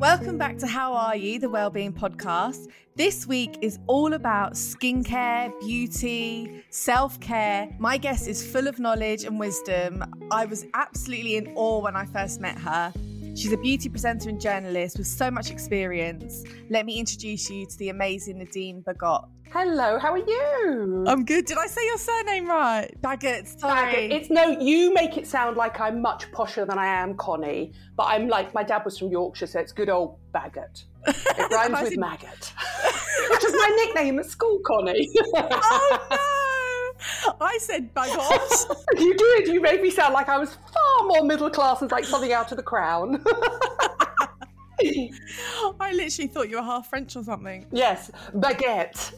[0.00, 2.68] Welcome back to How Are You, the Wellbeing Podcast.
[2.96, 7.68] This week is all about skincare, beauty, self care.
[7.78, 10.02] My guest is full of knowledge and wisdom.
[10.30, 12.94] I was absolutely in awe when I first met her.
[13.34, 16.44] She's a beauty presenter and journalist with so much experience.
[16.68, 19.28] Let me introduce you to the amazing Nadine Bagot.
[19.52, 21.04] Hello, how are you?
[21.06, 21.44] I'm good.
[21.44, 22.90] Did I say your surname right?
[23.00, 24.08] Bagot, sorry.
[24.08, 24.10] Bagot.
[24.12, 27.72] It's no, you make it sound like I'm much posher than I am, Connie.
[27.96, 30.84] But I'm like, my dad was from Yorkshire, so it's good old Bagot.
[31.06, 32.52] It rhymes with maggot,
[33.30, 35.08] which is my nickname at school, Connie.
[35.36, 36.49] oh no!
[37.40, 38.76] I said Bagot.
[38.98, 39.48] you did.
[39.48, 42.50] You made me sound like I was far more middle class and like something out
[42.50, 43.22] of the crown.
[44.82, 47.66] I literally thought you were half French or something.
[47.70, 49.12] Yes, baguette.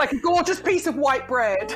[0.00, 1.74] Like a gorgeous piece of white bread.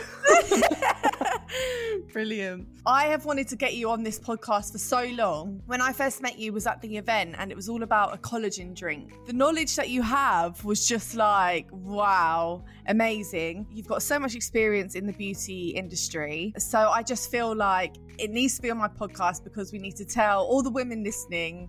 [2.12, 2.66] Brilliant.
[2.86, 5.60] I have wanted to get you on this podcast for so long.
[5.66, 8.16] When I first met you was at the event and it was all about a
[8.16, 9.12] collagen drink.
[9.26, 13.66] The knowledge that you have was just like, wow, amazing.
[13.70, 16.54] You've got so much experience in the beauty industry.
[16.56, 19.96] So I just feel like it needs to be on my podcast because we need
[19.96, 21.68] to tell all the women listening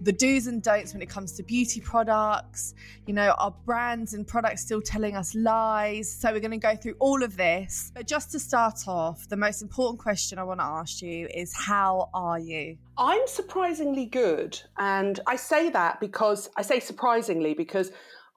[0.00, 2.74] the do's and don'ts when it comes to beauty products.
[3.06, 6.12] You know, are brands and products still telling us lies?
[6.12, 7.92] So we're going to go through all of this.
[7.94, 11.54] But just to start off, the most important question I want to ask you is
[11.54, 12.76] how are you?
[12.98, 14.60] I'm surprisingly good.
[14.78, 17.90] And I say that because I say surprisingly because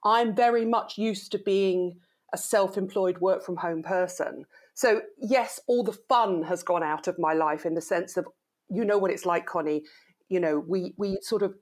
[0.03, 1.99] I'm very much used to being
[2.33, 4.45] a self employed work from home person.
[4.75, 8.25] So, yes, all the fun has gone out of my life in the sense of,
[8.69, 9.83] you know what it's like, Connie
[10.29, 11.55] you know, we we sort of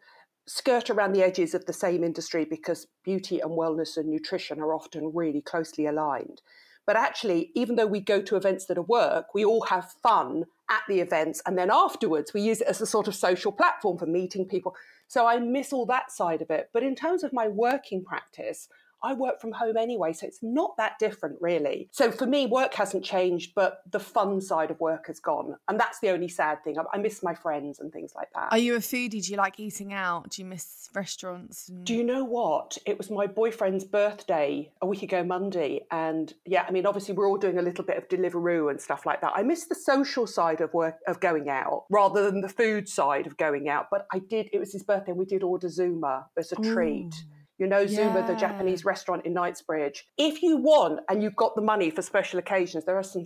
[0.47, 4.73] skirt around the edges of the same industry because beauty and wellness and nutrition are
[4.73, 6.41] often really closely aligned.
[6.85, 10.45] But actually, even though we go to events that are work, we all have fun
[10.69, 11.41] at the events.
[11.45, 14.73] And then afterwards, we use it as a sort of social platform for meeting people.
[15.07, 16.69] So I miss all that side of it.
[16.73, 18.69] But in terms of my working practice,
[19.03, 21.89] I work from home anyway, so it's not that different really.
[21.91, 25.55] So for me, work hasn't changed, but the fun side of work has gone.
[25.67, 26.77] And that's the only sad thing.
[26.93, 28.47] I, miss my friends and things like that.
[28.51, 29.23] Are you a foodie?
[29.23, 30.31] Do you like eating out?
[30.31, 31.69] Do you miss restaurants?
[31.69, 31.85] And...
[31.85, 32.77] Do you know what?
[32.85, 35.85] It was my boyfriend's birthday a week ago Monday.
[35.91, 39.05] And yeah, I mean, obviously we're all doing a little bit of Deliveroo and stuff
[39.05, 39.33] like that.
[39.35, 43.27] I miss the social side of work, of going out rather than the food side
[43.27, 43.87] of going out.
[43.91, 47.13] But I did, it was his birthday and we did order Zuma as a treat.
[47.13, 47.33] Oh.
[47.57, 48.27] You know Zuma, yeah.
[48.27, 50.07] the Japanese restaurant in Knightsbridge.
[50.17, 53.25] If you want and you've got the money for special occasions, there are some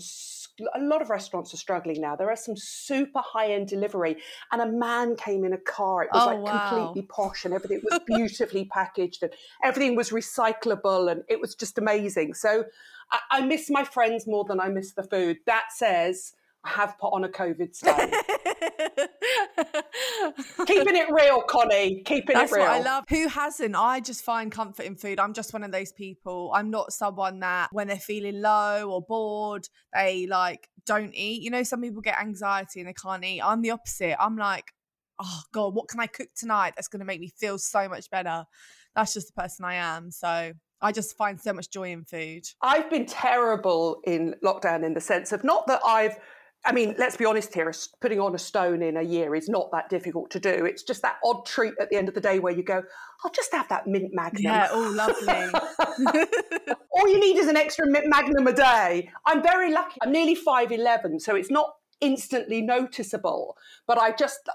[0.75, 2.15] a lot of restaurants are struggling now.
[2.15, 4.17] There are some super high end delivery,
[4.51, 6.03] and a man came in a car.
[6.03, 6.69] It was oh, like wow.
[6.69, 9.33] completely posh, and everything was beautifully packaged, and
[9.63, 12.33] everything was recyclable, and it was just amazing.
[12.33, 12.65] So
[13.11, 15.39] I, I miss my friends more than I miss the food.
[15.45, 18.11] That says I have put on a COVID stay.
[20.65, 22.01] Keeping it real, Connie.
[22.03, 22.65] Keeping That's it real.
[22.65, 23.03] What I love.
[23.09, 23.75] Who hasn't?
[23.75, 25.19] I just find comfort in food.
[25.19, 26.51] I'm just one of those people.
[26.53, 31.41] I'm not someone that when they're feeling low or bored, they like don't eat.
[31.41, 33.41] You know, some people get anxiety and they can't eat.
[33.41, 34.15] I'm the opposite.
[34.19, 34.71] I'm like,
[35.19, 38.09] oh God, what can I cook tonight that's going to make me feel so much
[38.09, 38.45] better?
[38.95, 40.11] That's just the person I am.
[40.11, 42.43] So I just find so much joy in food.
[42.61, 46.17] I've been terrible in lockdown in the sense of not that I've
[46.63, 49.71] I mean, let's be honest here, putting on a stone in a year is not
[49.71, 50.65] that difficult to do.
[50.65, 52.83] It's just that odd treat at the end of the day where you go,
[53.23, 54.43] I'll just have that mint magnum.
[54.43, 56.25] Yeah, oh, lovely.
[56.91, 59.09] All you need is an extra mint magnum a day.
[59.25, 59.97] I'm very lucky.
[60.03, 64.49] I'm nearly 5'11, so it's not instantly noticeable, but I just,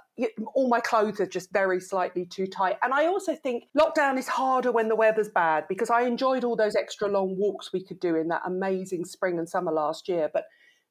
[0.55, 2.77] all my clothes are just very slightly too tight.
[2.83, 6.57] And I also think lockdown is harder when the weather's bad because I enjoyed all
[6.57, 10.29] those extra long walks we could do in that amazing spring and summer last year.
[10.33, 10.45] But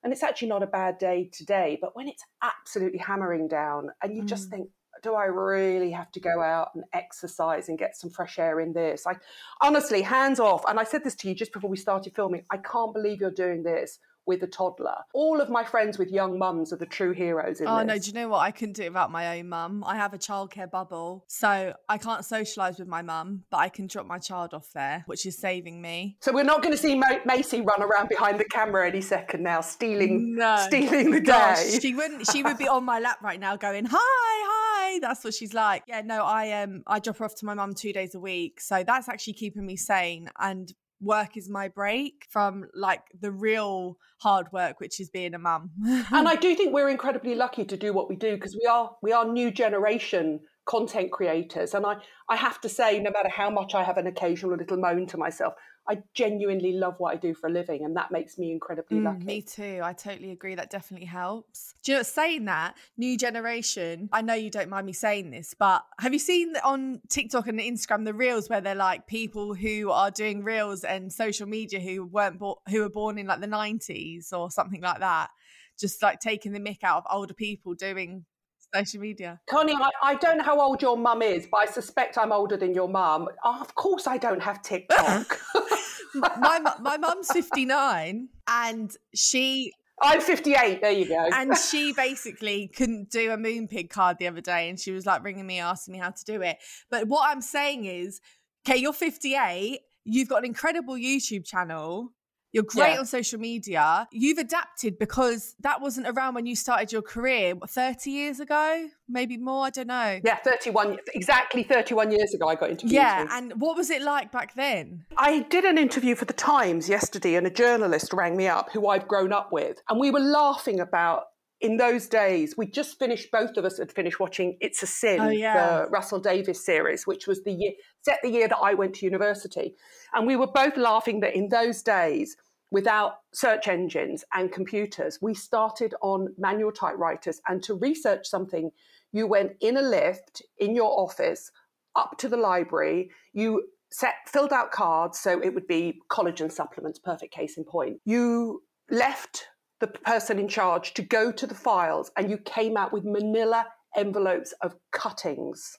[0.05, 1.79] and it's actually not a bad day today.
[1.81, 4.27] But when it's absolutely hammering down and you mm.
[4.27, 4.69] just think,
[5.01, 8.71] do I really have to go out and exercise and get some fresh air in
[8.71, 9.07] this?
[9.07, 9.15] I
[9.61, 10.63] honestly, hands off.
[10.69, 12.43] And I said this to you just before we started filming.
[12.51, 14.97] I can't believe you're doing this with a toddler.
[15.13, 17.87] All of my friends with young mums are the true heroes in oh, this.
[17.87, 18.39] no, do you know what?
[18.39, 19.83] I couldn't do without my own mum.
[19.85, 23.87] I have a childcare bubble, so I can't socialise with my mum, but I can
[23.87, 26.17] drop my child off there, which is saving me.
[26.21, 29.61] So we're not going to see Macy run around behind the camera any second now,
[29.61, 30.57] stealing, no.
[30.67, 31.79] stealing the Gosh, day.
[31.79, 32.27] She wouldn't.
[32.31, 35.83] She would be on my lap right now, going, "Hi, hi." That's what she's like.
[35.87, 38.61] Yeah, no, I um, I drop her off to my mum two days a week,
[38.61, 43.97] so that's actually keeping me sane and work is my break from like the real
[44.19, 45.71] hard work which is being a mum.
[46.11, 48.95] And i do think we're incredibly lucky to do what we do because we are
[49.01, 51.73] we are new generation content creators.
[51.73, 51.95] And i
[52.29, 55.17] i have to say no matter how much i have an occasional little moan to
[55.17, 55.53] myself
[55.87, 59.03] I genuinely love what I do for a living, and that makes me incredibly mm,
[59.03, 59.25] lucky.
[59.25, 59.81] Me too.
[59.83, 60.55] I totally agree.
[60.55, 61.75] That definitely helps.
[61.83, 65.53] Do you know, saying that, new generation, I know you don't mind me saying this,
[65.53, 69.91] but have you seen on TikTok and Instagram the reels where they're like people who
[69.91, 73.47] are doing reels and social media who weren't bo- who were born in like the
[73.47, 75.29] 90s or something like that?
[75.77, 78.25] Just like taking the mick out of older people doing
[78.75, 79.39] social media.
[79.49, 82.57] Connie, I, I, don't know how old your mum is, but I suspect I'm older
[82.57, 83.27] than your mum.
[83.43, 85.39] Oh, of course, I don't have TikTok.
[86.15, 90.81] my my mum's 59 and she I'm 58.
[90.81, 91.29] There you go.
[91.33, 95.23] and she basically couldn't do a Moonpig card the other day, and she was like
[95.23, 96.57] ringing me, asking me how to do it.
[96.89, 98.19] But what I'm saying is,
[98.67, 99.79] okay, you're 58.
[100.03, 102.11] You've got an incredible YouTube channel.
[102.55, 102.99] You're great yeah.
[102.99, 104.07] on social media.
[104.13, 108.87] You've adapted because that wasn't around when you started your career, what, 30 years ago?
[109.09, 110.21] Maybe more, I don't know.
[110.23, 114.31] Yeah, 31, exactly 31 years ago, I got into Yeah, and what was it like
[114.31, 115.03] back then?
[115.17, 118.87] I did an interview for The Times yesterday, and a journalist rang me up who
[118.87, 119.81] I've grown up with.
[119.89, 121.25] And we were laughing about
[121.61, 125.19] in those days, we just finished, both of us had finished watching It's a Sin,
[125.19, 125.83] oh, yeah.
[125.83, 127.71] the Russell Davies series, which was the year,
[128.01, 129.75] set the year that I went to university.
[130.13, 132.35] And we were both laughing that in those days,
[132.71, 135.19] without search engines and computers.
[135.21, 138.71] We started on manual typewriters, and to research something,
[139.13, 141.51] you went in a lift in your office
[141.95, 143.11] up to the library.
[143.33, 148.01] You set filled out cards, so it would be collagen supplements, perfect case in point.
[148.03, 149.47] You left
[149.79, 153.67] the person in charge to go to the files, and you came out with manila
[153.95, 155.77] envelopes of cuttings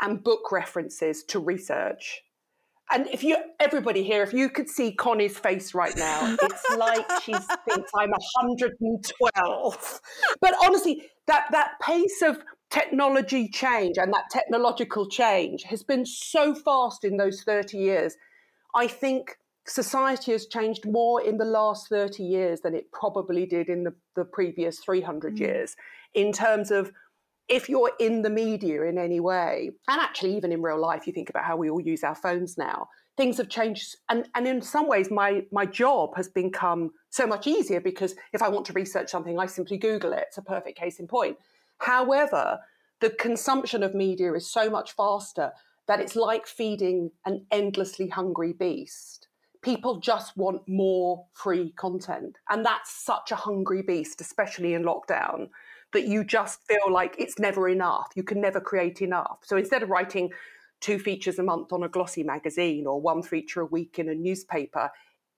[0.00, 2.22] and book references to research
[2.90, 7.06] and if you, everybody here, if you could see Connie's face right now, it's like
[7.22, 10.00] she thinks I'm 112.
[10.40, 12.38] But honestly, that that pace of
[12.70, 18.16] technology change and that technological change has been so fast in those 30 years.
[18.74, 23.68] I think society has changed more in the last 30 years than it probably did
[23.68, 25.38] in the, the previous 300 mm.
[25.38, 25.76] years
[26.14, 26.92] in terms of
[27.48, 31.12] if you're in the media in any way, and actually even in real life, you
[31.12, 33.96] think about how we all use our phones now, things have changed.
[34.08, 38.40] And, and in some ways, my, my job has become so much easier because if
[38.42, 40.24] I want to research something, I simply Google it.
[40.28, 41.36] It's a perfect case in point.
[41.78, 42.60] However,
[43.00, 45.52] the consumption of media is so much faster
[45.86, 49.23] that it's like feeding an endlessly hungry beast.
[49.64, 52.36] People just want more free content.
[52.50, 55.48] And that's such a hungry beast, especially in lockdown
[55.94, 58.12] that you just feel like it's never enough.
[58.14, 59.38] You can never create enough.
[59.42, 60.30] So instead of writing
[60.80, 64.14] two features a month on a glossy magazine or one feature a week in a
[64.14, 64.90] newspaper,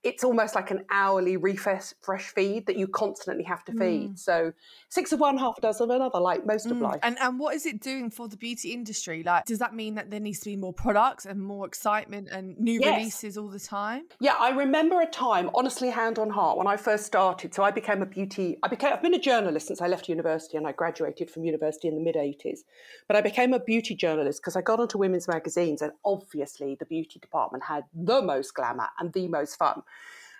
[0.07, 1.93] it's almost like an hourly refresh
[2.35, 4.11] feed that you constantly have to feed.
[4.11, 4.19] Mm.
[4.19, 4.53] So
[4.89, 6.71] six of one, half a dozen of another, like most mm.
[6.71, 7.01] of life.
[7.03, 9.25] And and what is it doing for the beauty industry?
[9.25, 12.57] Like, does that mean that there needs to be more products and more excitement and
[12.57, 12.97] new yes.
[12.97, 14.05] releases all the time?
[14.21, 17.53] Yeah, I remember a time, honestly, hand on heart, when I first started.
[17.53, 18.59] So I became a beauty.
[18.63, 18.93] I became.
[18.93, 22.01] I've been a journalist since I left university, and I graduated from university in the
[22.01, 22.61] mid '80s.
[23.09, 26.87] But I became a beauty journalist because I got onto women's magazines, and obviously the
[26.87, 29.83] beauty department had the most glamour and the most fun.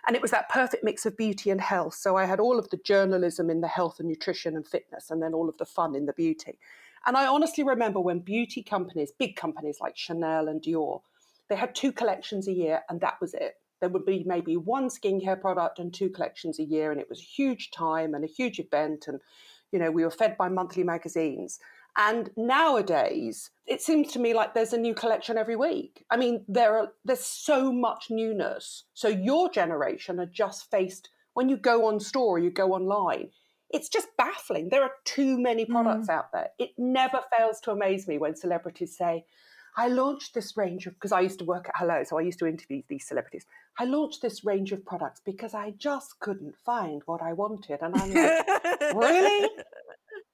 [0.07, 1.93] And it was that perfect mix of beauty and health.
[1.93, 5.21] So I had all of the journalism in the health and nutrition and fitness, and
[5.21, 6.57] then all of the fun in the beauty.
[7.05, 11.01] And I honestly remember when beauty companies, big companies like Chanel and Dior,
[11.49, 13.55] they had two collections a year, and that was it.
[13.79, 17.19] There would be maybe one skincare product and two collections a year, and it was
[17.19, 19.07] a huge time and a huge event.
[19.07, 19.19] And,
[19.71, 21.59] you know, we were fed by monthly magazines.
[21.95, 26.05] And nowadays, it seems to me like there's a new collection every week.
[26.11, 28.83] I mean, there are there's so much newness.
[28.93, 33.29] So your generation are just faced when you go on store, you go online.
[33.69, 34.69] It's just baffling.
[34.69, 36.13] There are too many products mm.
[36.13, 36.49] out there.
[36.57, 39.25] It never fails to amaze me when celebrities say,
[39.75, 42.39] I launched this range of, because I used to work at Hello, so I used
[42.39, 43.45] to interview these celebrities.
[43.77, 47.79] I launched this range of products because I just couldn't find what I wanted.
[47.81, 48.47] And I'm like,
[48.95, 49.49] really?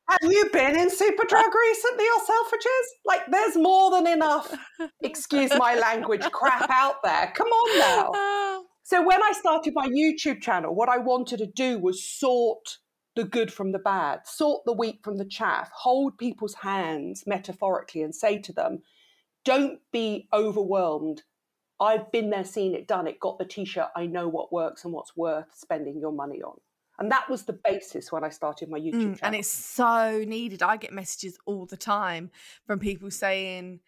[0.10, 2.88] Have you been in Superdrug recently or Selfridges?
[3.06, 4.54] Like, there's more than enough,
[5.02, 7.32] excuse my language, crap out there.
[7.36, 8.64] Come on now.
[8.86, 12.80] So, when I started my YouTube channel, what I wanted to do was sort
[13.16, 18.02] the good from the bad, sort the wheat from the chaff, hold people's hands metaphorically
[18.02, 18.80] and say to them,
[19.46, 21.24] don't be overwhelmed.
[21.80, 23.88] I've been there, seen it, done it, got the t shirt.
[23.96, 26.58] I know what works and what's worth spending your money on.
[27.00, 29.20] And that was the basis when I started my YouTube mm, channel.
[29.24, 30.62] And it's so needed.
[30.62, 32.30] I get messages all the time
[32.66, 33.80] from people saying,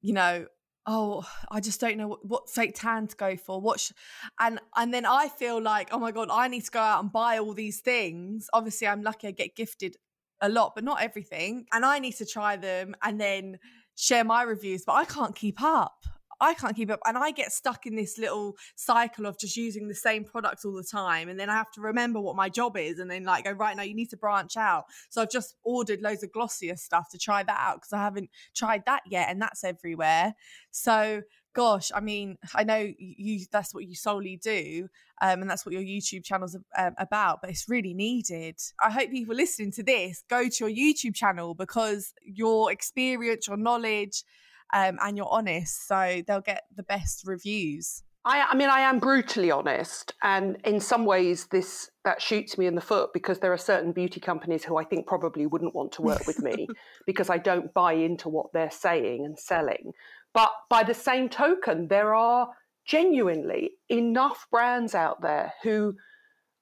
[0.00, 0.46] you know,
[0.86, 3.60] oh, I just don't know what, what fake tan to go for.
[3.60, 3.92] What, sh-?
[4.40, 7.12] and and then I feel like, oh my god, I need to go out and
[7.12, 8.48] buy all these things.
[8.52, 9.96] Obviously, I'm lucky I get gifted
[10.40, 13.58] a lot, but not everything, and I need to try them and then
[13.96, 14.84] share my reviews.
[14.84, 16.04] But I can't keep up.
[16.44, 17.00] I can't keep up.
[17.06, 20.74] And I get stuck in this little cycle of just using the same products all
[20.74, 21.28] the time.
[21.28, 23.76] And then I have to remember what my job is and then like go, right
[23.76, 24.84] now, you need to branch out.
[25.08, 28.30] So I've just ordered loads of Glossier stuff to try that out because I haven't
[28.54, 29.28] tried that yet.
[29.30, 30.34] And that's everywhere.
[30.70, 31.22] So
[31.54, 34.88] gosh, I mean, I know you that's what you solely do,
[35.22, 38.56] um, and that's what your YouTube channel's um, about, but it's really needed.
[38.82, 43.56] I hope people listening to this go to your YouTube channel because your experience, your
[43.56, 44.24] knowledge,
[44.72, 48.02] um, and you're honest, so they'll get the best reviews.
[48.26, 52.66] I, I, mean, I am brutally honest, and in some ways, this that shoots me
[52.66, 55.92] in the foot because there are certain beauty companies who I think probably wouldn't want
[55.92, 56.68] to work with me
[57.06, 59.92] because I don't buy into what they're saying and selling.
[60.32, 62.48] But by the same token, there are
[62.86, 65.94] genuinely enough brands out there who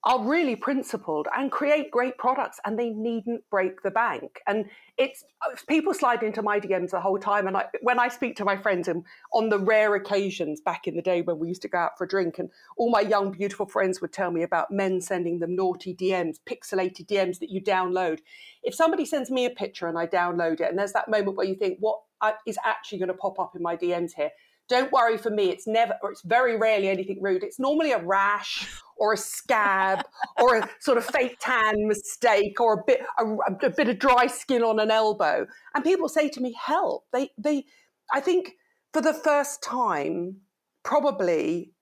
[0.04, 4.40] are really principled and create great products and they needn't break the bank.
[4.46, 4.68] And
[4.98, 5.24] it's
[5.68, 8.56] people slide into my dms the whole time and I, when i speak to my
[8.56, 11.78] friends and on the rare occasions back in the day when we used to go
[11.78, 15.00] out for a drink and all my young beautiful friends would tell me about men
[15.00, 18.20] sending them naughty dms pixelated dms that you download.
[18.62, 21.46] If somebody sends me a picture and i download it and there's that moment where
[21.46, 24.30] you think what uh, is actually going to pop up in my dms here?
[24.68, 27.42] Don't worry for me it's never or it's very rarely anything rude.
[27.42, 28.68] It's normally a rash
[29.02, 30.04] or a scab
[30.40, 34.28] or a sort of fake tan mistake or a bit a, a, bit of dry
[34.28, 35.44] skin on an elbow.
[35.74, 37.64] And people say to me help they they
[38.12, 38.52] i think
[38.92, 40.36] for the first time
[40.84, 41.72] probably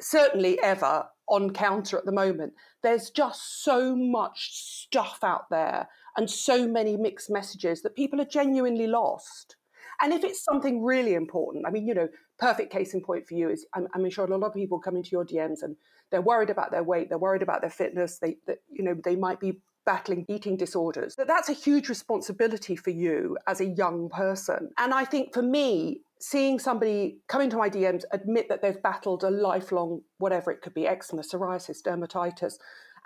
[0.00, 2.52] certainly ever on counter at the moment
[2.82, 8.26] there's just so much stuff out there and so many mixed messages that people are
[8.26, 9.56] genuinely lost.
[10.00, 13.34] And if it's something really important, I mean, you know, perfect case in point for
[13.34, 15.76] you is I'm, I'm sure a lot of people come into your DMs and
[16.14, 19.16] they're worried about their weight, they're worried about their fitness, they, they you know, they
[19.16, 21.16] might be battling eating disorders.
[21.16, 24.70] That that's a huge responsibility for you as a young person.
[24.78, 29.24] And I think for me, seeing somebody come into my DMs admit that they've battled
[29.24, 32.58] a lifelong whatever it could be, eczema, psoriasis, dermatitis,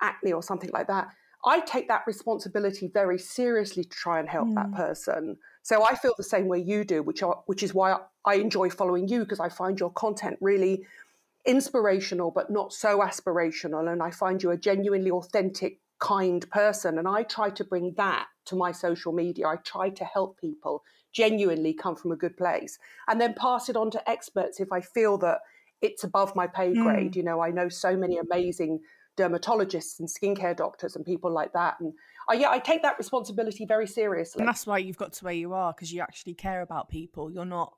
[0.03, 1.09] acne or something like that,
[1.47, 4.55] I take that responsibility very seriously to try and help mm.
[4.57, 5.39] that person.
[5.63, 7.97] So I feel the same way you do, which are, which is why
[8.27, 10.85] I enjoy following you because I find your content really
[11.47, 16.99] inspirational, but not so aspirational, and I find you a genuinely authentic, kind person.
[16.99, 19.49] And I try to bring that to my social media.
[19.49, 22.79] I try to help people genuinely come from a good place,
[23.09, 25.41] and then pass it on to experts if I feel that
[25.81, 27.13] it's above my pay grade.
[27.13, 27.17] Mm.
[27.17, 28.81] You know, I know so many amazing
[29.19, 31.77] dermatologists and skincare doctors and people like that.
[31.81, 31.93] And
[32.31, 34.41] uh, yeah, I take that responsibility very seriously.
[34.41, 37.31] And that's why you've got to where you are because you actually care about people.
[37.31, 37.75] You're not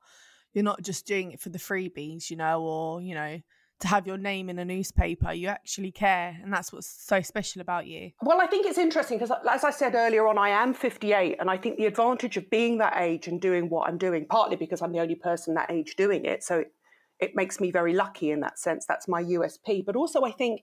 [0.52, 3.40] you're not just doing it for the freebies, you know, or you know
[3.80, 5.32] to have your name in a newspaper.
[5.32, 8.10] You actually care, and that's what's so special about you.
[8.22, 11.36] Well, I think it's interesting because, uh, as I said earlier on, I am 58,
[11.40, 14.56] and I think the advantage of being that age and doing what I'm doing, partly
[14.56, 16.72] because I'm the only person that age doing it, so it,
[17.18, 18.84] it makes me very lucky in that sense.
[18.86, 19.84] That's my USP.
[19.84, 20.62] But also, I think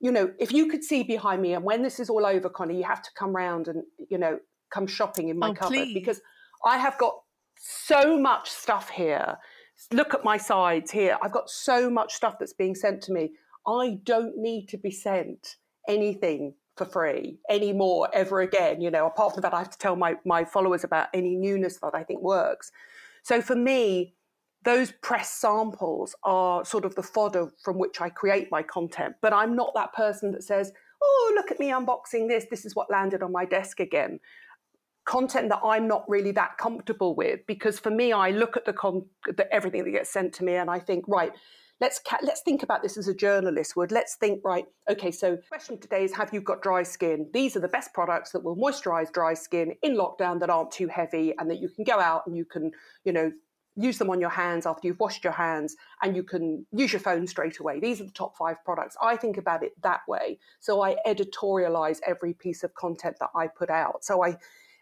[0.00, 2.76] you know, if you could see behind me, and when this is all over, Connie,
[2.76, 4.38] you have to come round and, you know,
[4.70, 5.94] come shopping in my oh, cupboard please.
[5.94, 6.20] because
[6.62, 7.14] I have got
[7.64, 9.38] so much stuff here.
[9.90, 11.16] Look at my sides here.
[11.22, 13.30] I've got so much stuff that's being sent to me.
[13.66, 15.56] I don't need to be sent
[15.88, 18.82] anything for free anymore ever again.
[18.82, 21.78] You know, apart from that, I have to tell my, my followers about any newness
[21.78, 22.70] that I think works.
[23.22, 24.14] So for me,
[24.64, 29.16] those press samples are sort of the fodder from which I create my content.
[29.22, 32.46] But I'm not that person that says, oh, look at me unboxing this.
[32.50, 34.20] This is what landed on my desk again.
[35.04, 38.72] Content that I'm not really that comfortable with, because for me, I look at the,
[38.72, 41.32] con- the everything that gets sent to me and I think, right,
[41.80, 43.92] let's ca- let's think about this as a journalist would.
[43.92, 47.28] Let's think, right, okay, so question today is have you got dry skin?
[47.32, 50.88] These are the best products that will moisturize dry skin in lockdown that aren't too
[50.88, 52.72] heavy and that you can go out and you can,
[53.04, 53.32] you know,
[53.76, 57.00] use them on your hands after you've washed your hands and you can use your
[57.00, 57.80] phone straight away.
[57.80, 58.96] These are the top five products.
[59.02, 60.38] I think about it that way.
[60.60, 64.04] So I editorialize every piece of content that I put out.
[64.04, 64.36] So I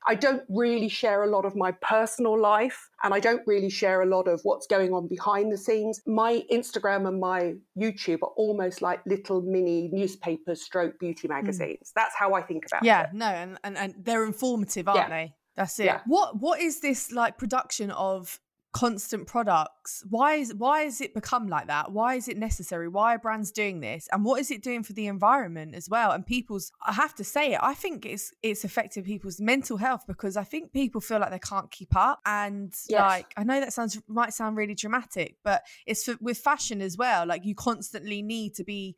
[0.07, 4.03] I don't really share a lot of my personal life and I don't really share
[4.03, 6.01] a lot of what's going on behind the scenes.
[6.07, 11.35] My Instagram and my YouTube are almost like little mini newspapers stroke beauty hmm.
[11.35, 11.91] magazines.
[11.91, 11.93] Mm.
[11.95, 13.11] That's how I think about yeah, it.
[13.13, 15.09] Yeah, no, and, and, and they're informative, aren't yeah.
[15.09, 15.35] they?
[15.57, 15.85] That's it.
[15.85, 16.01] Yeah.
[16.07, 18.41] What what is this like production of
[18.73, 21.93] constant products why is why has it become like that?
[21.93, 22.89] Why is it necessary?
[22.89, 24.09] Why are brands doing this?
[24.11, 26.13] And what is it doing for the environment as well?
[26.13, 30.05] And people's i have to say it i think it's it's affecting people's mental health
[30.07, 33.01] because i think people feel like they can't keep up and yes.
[33.01, 36.97] like i know that sounds might sound really dramatic but it's for, with fashion as
[36.97, 38.97] well like you constantly need to be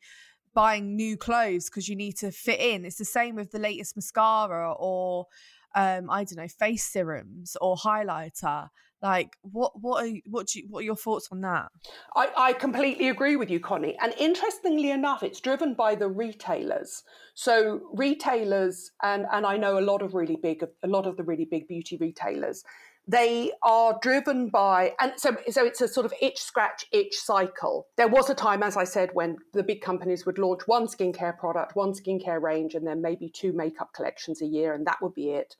[0.55, 2.85] buying new clothes because you need to fit in.
[2.85, 5.27] It's the same with the latest mascara or
[5.75, 8.69] um, I don't know, face serums or highlighter.
[9.05, 11.67] Like, what what are what do you, what are your thoughts on that?
[12.15, 13.95] I, I completely agree with you, Connie.
[14.01, 17.03] And interestingly enough, it's driven by the retailers.
[17.35, 21.23] So retailers, and and I know a lot of really big, a lot of the
[21.23, 22.63] really big beauty retailers,
[23.07, 27.85] they are driven by and so so it's a sort of itch scratch itch cycle
[27.97, 31.37] there was a time as i said when the big companies would launch one skincare
[31.37, 35.13] product one skincare range and then maybe two makeup collections a year and that would
[35.13, 35.55] be it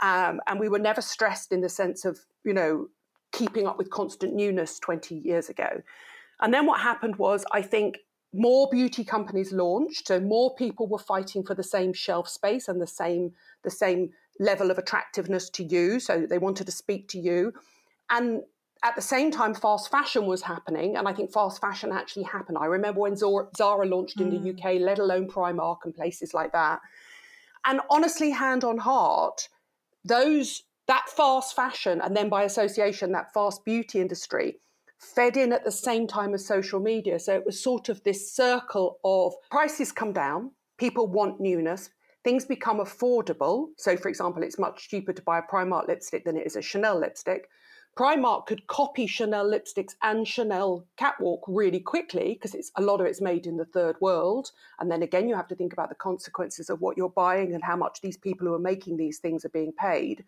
[0.00, 2.88] um, and we were never stressed in the sense of, you know,
[3.32, 5.82] keeping up with constant newness 20 years ago.
[6.40, 7.98] And then what happened was, I think
[8.32, 12.80] more beauty companies launched, so more people were fighting for the same shelf space and
[12.80, 15.98] the same the same level of attractiveness to you.
[15.98, 17.52] So they wanted to speak to you,
[18.10, 18.42] and
[18.84, 22.58] at the same time, fast fashion was happening, and I think fast fashion actually happened.
[22.60, 24.42] I remember when Zara launched in mm.
[24.42, 26.80] the UK, let alone Primark and places like that.
[27.64, 29.48] And honestly, hand on heart,
[30.06, 34.58] those that fast fashion and then by association that fast beauty industry
[34.98, 37.18] fed in at the same time as social media.
[37.18, 41.90] So it was sort of this circle of prices come down people want newness
[42.24, 43.68] things become affordable.
[43.78, 46.62] So for example it's much cheaper to buy a primark lipstick than it is a
[46.62, 47.48] chanel lipstick
[47.96, 53.06] Primark could copy Chanel lipsticks and Chanel catwalk really quickly because it's a lot of
[53.06, 54.50] it's made in the third world.
[54.78, 57.64] And then again, you have to think about the consequences of what you're buying and
[57.64, 60.24] how much these people who are making these things are being paid.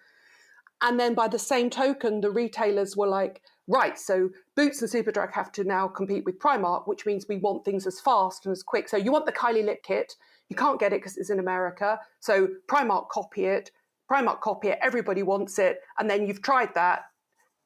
[0.80, 5.32] And then by the same token, the retailers were like, right, so Boots and Superdrug
[5.34, 8.62] have to now compete with Primark, which means we want things as fast and as
[8.62, 8.88] quick.
[8.88, 10.14] So you want the Kylie lip kit,
[10.48, 12.00] you can't get it because it's in America.
[12.20, 13.72] So Primark copy it.
[14.10, 17.02] Primark copy it, everybody wants it, and then you've tried that,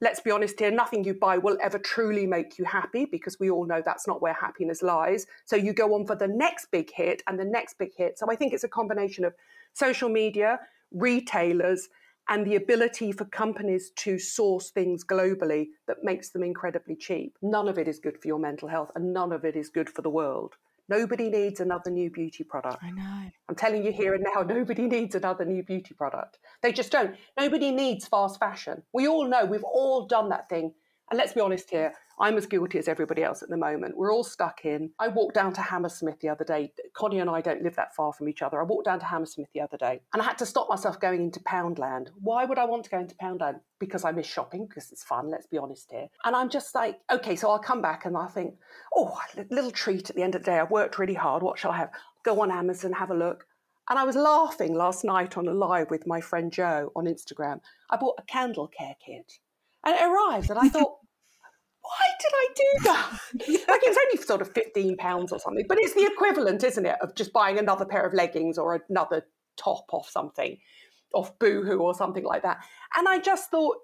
[0.03, 3.49] let's be honest here, nothing you buy will ever truly make you happy because we
[3.49, 5.27] all know that's not where happiness lies.
[5.45, 8.19] So you go on for the next big hit and the next big hit.
[8.19, 9.33] So I think it's a combination of
[9.75, 10.59] social media,
[10.91, 11.89] retailers,
[12.29, 17.39] and the ability for companies to source things globally that makes them incredibly cheap.
[17.41, 19.89] None of it is good for your mental health and none of it is good
[19.89, 20.57] for the world.
[20.89, 22.83] Nobody needs another new beauty product.
[22.83, 23.31] I know.
[23.49, 26.39] I'm telling you here and now, nobody needs another new beauty product.
[26.63, 27.17] They just don't.
[27.39, 28.83] Nobody needs fast fashion.
[28.93, 30.73] We all know, we've all done that thing.
[31.11, 33.97] And let's be honest here, I'm as guilty as everybody else at the moment.
[33.97, 34.91] We're all stuck in.
[34.99, 36.73] I walked down to Hammersmith the other day.
[36.95, 38.61] Connie and I don't live that far from each other.
[38.61, 41.23] I walked down to Hammersmith the other day and I had to stop myself going
[41.23, 42.09] into Poundland.
[42.21, 43.61] Why would I want to go into Poundland?
[43.79, 46.09] Because I miss shopping, because it's fun, let's be honest here.
[46.25, 48.55] And I'm just like, okay, so I'll come back and I think,
[48.95, 50.59] oh, a little treat at the end of the day.
[50.59, 51.43] I've worked really hard.
[51.43, 51.91] What shall I have?
[52.25, 53.47] Go on Amazon, have a look.
[53.91, 57.61] And I was laughing last night on a live with my friend Joe on Instagram.
[57.91, 59.39] I bought a candle care kit.
[59.85, 60.92] And it arrived, and I thought,
[62.23, 63.11] did I do that?
[63.69, 66.97] like it's only sort of 15 pounds or something, but it's the equivalent, isn't it,
[67.01, 70.59] of just buying another pair of leggings or another top off something,
[71.15, 72.59] off Boohoo or something like that.
[72.97, 73.77] And I just thought,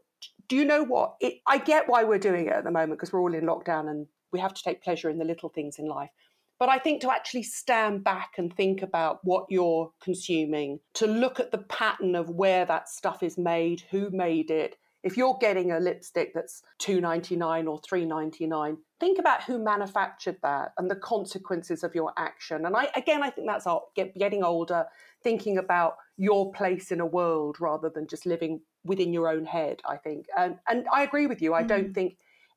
[0.49, 1.17] do you know what?
[1.21, 3.89] It, I get why we're doing it at the moment because we're all in lockdown
[3.91, 6.11] and we have to take pleasure in the little things in life.
[6.59, 11.39] But I think to actually stand back and think about what you're consuming, to look
[11.39, 15.71] at the pattern of where that stuff is made, who made it, if you're getting
[15.73, 21.95] a lipstick that's 2.99 or 3.99, think about who manufactured that and the consequences of
[21.95, 22.67] your action.
[22.67, 24.87] And I again, I think that's our, get, getting older,
[25.23, 29.81] thinking about your place in a world rather than just living within your own head.
[29.89, 31.55] I think, and and I agree with you.
[31.55, 31.69] I mm.
[31.69, 32.17] don't think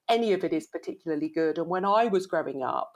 [0.09, 1.57] any of it is particularly good.
[1.57, 2.93] And when I was growing up,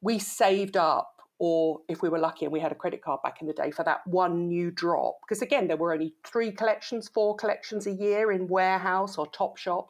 [0.00, 3.40] we saved up or if we were lucky and we had a credit card back
[3.40, 5.18] in the day for that one new drop.
[5.26, 9.86] Because again, there were only three collections, four collections a year in warehouse or Topshop.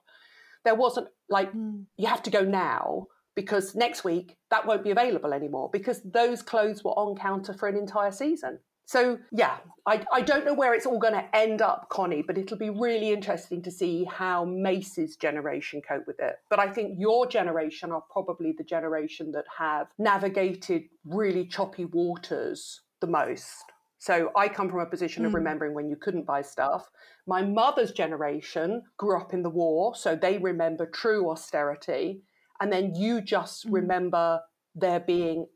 [0.65, 1.85] There wasn't like mm.
[1.97, 6.43] you have to go now because next week that won't be available anymore because those
[6.43, 8.59] clothes were on counter for an entire season.
[8.89, 12.39] So, yeah, I, I don't know where it's all going to end up, Connie, but
[12.39, 16.37] it'll be really interesting to see how Macy's generation cope with it.
[16.49, 22.81] But I think your generation are probably the generation that have navigated really choppy waters
[23.03, 23.65] the most.
[23.99, 25.37] So I come from a position of hmm.
[25.37, 26.89] remembering when you couldn't buy stuff.
[27.27, 32.23] My mother's generation grew up in the war, so they remember true austerity.
[32.59, 33.75] And then you just mm.
[33.75, 34.41] remember
[34.75, 35.47] there being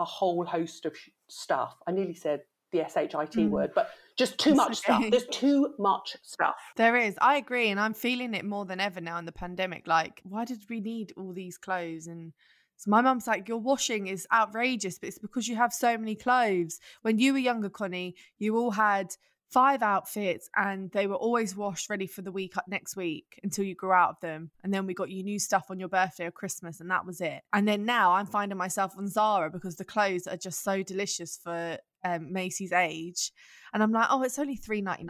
[0.00, 0.96] a whole host of
[1.28, 1.76] stuff.
[1.86, 2.40] I nearly said
[2.82, 3.50] the shit mm.
[3.50, 5.04] word, but just too much stuff.
[5.10, 6.54] There's too much stuff.
[6.76, 7.16] There is.
[7.20, 9.86] I agree, and I'm feeling it more than ever now in the pandemic.
[9.86, 12.06] Like, why did we need all these clothes?
[12.06, 12.32] And
[12.76, 16.14] so my mum's like, your washing is outrageous, but it's because you have so many
[16.14, 16.78] clothes.
[17.02, 19.14] When you were younger, Connie, you all had
[19.54, 23.64] five outfits and they were always washed ready for the week up next week until
[23.64, 26.26] you grew out of them and then we got you new stuff on your birthday
[26.26, 29.76] or christmas and that was it and then now i'm finding myself on zara because
[29.76, 33.32] the clothes are just so delicious for um, macy's age
[33.72, 35.08] and i'm like oh it's only 3.99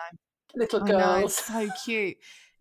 [0.54, 2.16] little girls it's so cute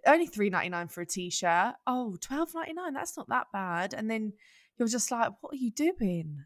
[0.05, 4.33] only 3.99 for a t-shirt oh 12.99 that's not that bad and then
[4.77, 6.45] you're just like what are you doing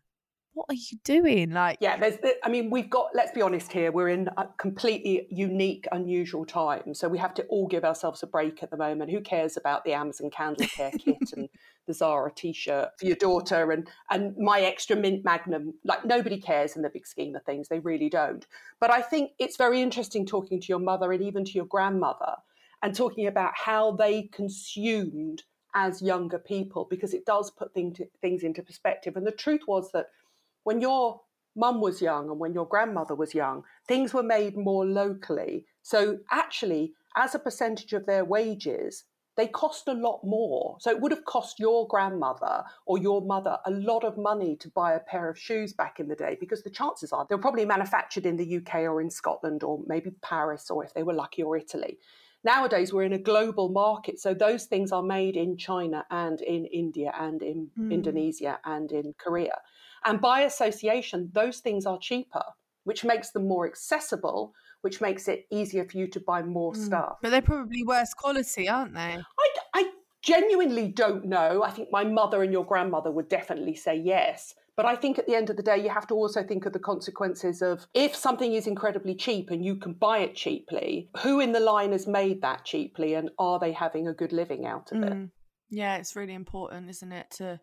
[0.58, 1.52] what are you doing?
[1.52, 5.28] Like, yeah, there's, I mean, we've got, let's be honest here, we're in a completely
[5.30, 6.96] unique, unusual time.
[6.96, 9.12] So we have to all give ourselves a break at the moment.
[9.12, 11.48] Who cares about the Amazon candle care kit and
[11.88, 15.74] the Zara t shirt for your daughter and, and my extra mint magnum?
[15.84, 17.68] Like, nobody cares in the big scheme of things.
[17.68, 18.46] They really don't.
[18.80, 22.36] But I think it's very interesting talking to your mother and even to your grandmother
[22.84, 28.44] and talking about how they consumed as younger people because it does put things things
[28.44, 29.16] into perspective.
[29.16, 30.08] And the truth was that
[30.64, 31.22] when your
[31.56, 35.66] mum was young and when your grandmother was young, things were made more locally.
[35.82, 39.06] So actually, as a percentage of their wages,
[39.38, 40.78] they cost a lot more.
[40.80, 44.70] So it would have cost your grandmother or your mother a lot of money to
[44.70, 47.66] buy a pair of shoes back in the day because the chances are they're probably
[47.66, 51.44] manufactured in the UK or in Scotland or maybe Paris or if they were lucky
[51.44, 52.00] or Italy.
[52.44, 54.20] Nowadays, we're in a global market.
[54.20, 57.92] So those things are made in China and in India and in mm.
[57.92, 59.58] Indonesia and in Korea.
[60.06, 62.44] And by association, those things are cheaper,
[62.86, 66.78] which makes them more accessible, which makes it easier for you to buy more mm.
[66.78, 67.18] stuff.
[67.22, 69.00] But they're probably worse quality, aren't they?
[69.00, 69.90] I, I
[70.22, 71.64] genuinely don't know.
[71.64, 74.54] I think my mother and your grandmother would definitely say yes.
[74.76, 76.74] But I think at the end of the day, you have to also think of
[76.74, 81.40] the consequences of if something is incredibly cheap and you can buy it cheaply, who
[81.40, 84.92] in the line has made that cheaply and are they having a good living out
[84.92, 85.26] of mm.
[85.26, 85.30] it?
[85.72, 87.60] Yeah, it's really important, isn't it, to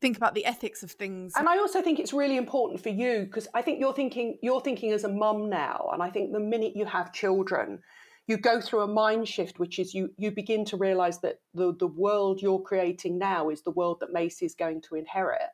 [0.00, 1.32] think about the ethics of things.
[1.36, 4.60] And I also think it's really important for you because I think you're thinking you're
[4.60, 7.80] thinking as a mum now, and I think the minute you have children,
[8.26, 11.74] you go through a mind shift, which is you you begin to realise that the
[11.78, 15.50] the world you're creating now is the world that Macy is going to inherit.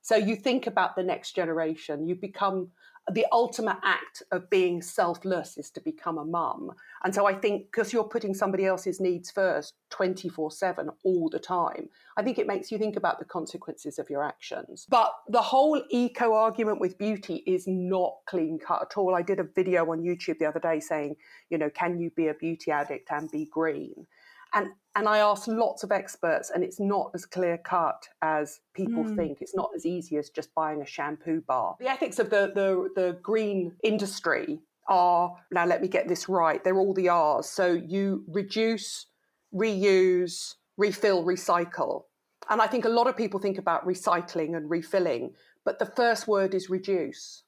[0.00, 2.08] So you think about the next generation.
[2.08, 2.70] You become
[3.10, 6.70] the ultimate act of being selfless is to become a mum.
[7.02, 11.40] And so I think because you're putting somebody else's needs first 24 7 all the
[11.40, 14.86] time, I think it makes you think about the consequences of your actions.
[14.88, 19.16] But the whole eco argument with beauty is not clean cut at all.
[19.16, 21.16] I did a video on YouTube the other day saying,
[21.50, 24.06] you know, can you be a beauty addict and be green?
[24.54, 29.04] And and I asked lots of experts, and it's not as clear cut as people
[29.04, 29.16] mm.
[29.16, 29.38] think.
[29.40, 31.76] It's not as easy as just buying a shampoo bar.
[31.80, 36.62] The ethics of the, the, the green industry are now, let me get this right,
[36.62, 37.48] they're all the R's.
[37.48, 39.06] So you reduce,
[39.54, 42.04] reuse, refill, recycle.
[42.50, 45.32] And I think a lot of people think about recycling and refilling,
[45.64, 47.44] but the first word is reduce,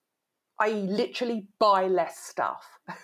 [0.59, 2.65] I literally buy less stuff.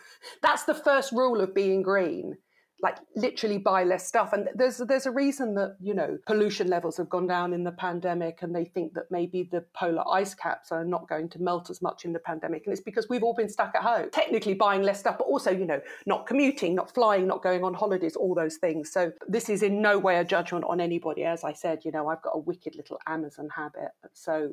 [0.43, 2.39] That's the first rule of being green
[2.83, 4.33] like literally buy less stuff.
[4.33, 7.73] And there's there's a reason that you know pollution levels have gone down in the
[7.73, 11.71] pandemic, and they think that maybe the polar ice caps are not going to melt
[11.71, 14.55] as much in the pandemic, and it's because we've all been stuck at home, technically
[14.55, 18.17] buying less stuff, but also you know not commuting, not flying, not going on holidays,
[18.17, 18.93] all those things.
[18.93, 21.25] So this is in no way a judgment on anybody.
[21.25, 24.51] As I said, you know I've got a wicked little Amazon habit, so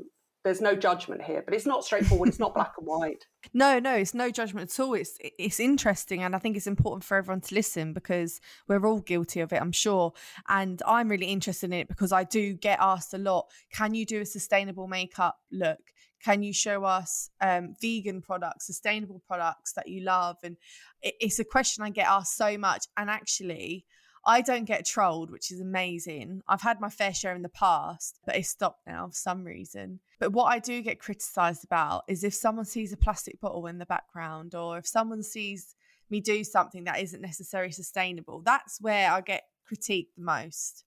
[0.48, 3.26] there's no judgment here but it's not straightforward it's not black and white.
[3.54, 4.94] No no it's no judgment at all.
[4.94, 9.00] It's it's interesting and i think it's important for everyone to listen because we're all
[9.00, 10.14] guilty of it i'm sure.
[10.50, 14.06] And i'm really interested in it because i do get asked a lot can you
[14.06, 15.80] do a sustainable makeup look?
[16.24, 20.38] Can you show us um, vegan products sustainable products that you love?
[20.44, 20.58] And
[21.02, 23.86] it, it's a question i get asked so much and actually
[24.28, 26.44] I don't get trolled, which is amazing.
[26.50, 30.02] I've had my fair share in the past, but it's stopped now for some reason.
[30.20, 33.78] But what I do get criticized about is if someone sees a plastic bottle in
[33.78, 35.76] the background or if someone sees
[36.10, 40.84] me do something that isn't necessarily sustainable, that's where I get critiqued the most.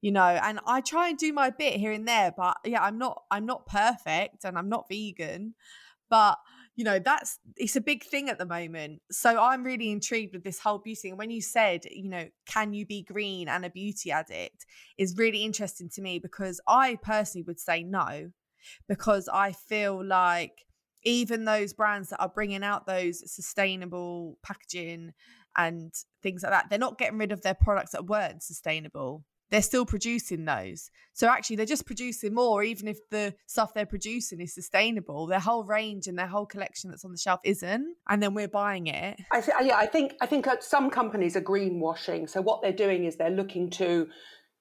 [0.00, 2.98] You know, and I try and do my bit here and there, but yeah, I'm
[2.98, 5.54] not I'm not perfect and I'm not vegan,
[6.08, 6.38] but
[6.76, 9.00] you know that's it's a big thing at the moment.
[9.10, 12.72] So i'm really intrigued with this whole beauty and when you said you know can
[12.72, 14.66] you be green and a beauty addict?
[14.98, 18.30] is really interesting to me because i personally would say no
[18.88, 20.66] because i feel like
[21.04, 25.12] even those brands that are bringing out those sustainable packaging
[25.56, 29.62] and things like that they're not getting rid of their products that weren't sustainable they're
[29.62, 30.90] still producing those.
[31.12, 35.26] So actually, they're just producing more, even if the stuff they're producing is sustainable.
[35.26, 38.48] Their whole range and their whole collection that's on the shelf isn't, and then we're
[38.48, 39.20] buying it.
[39.32, 42.28] I th- yeah, I think I think uh, some companies are greenwashing.
[42.28, 44.08] So what they're doing is they're looking to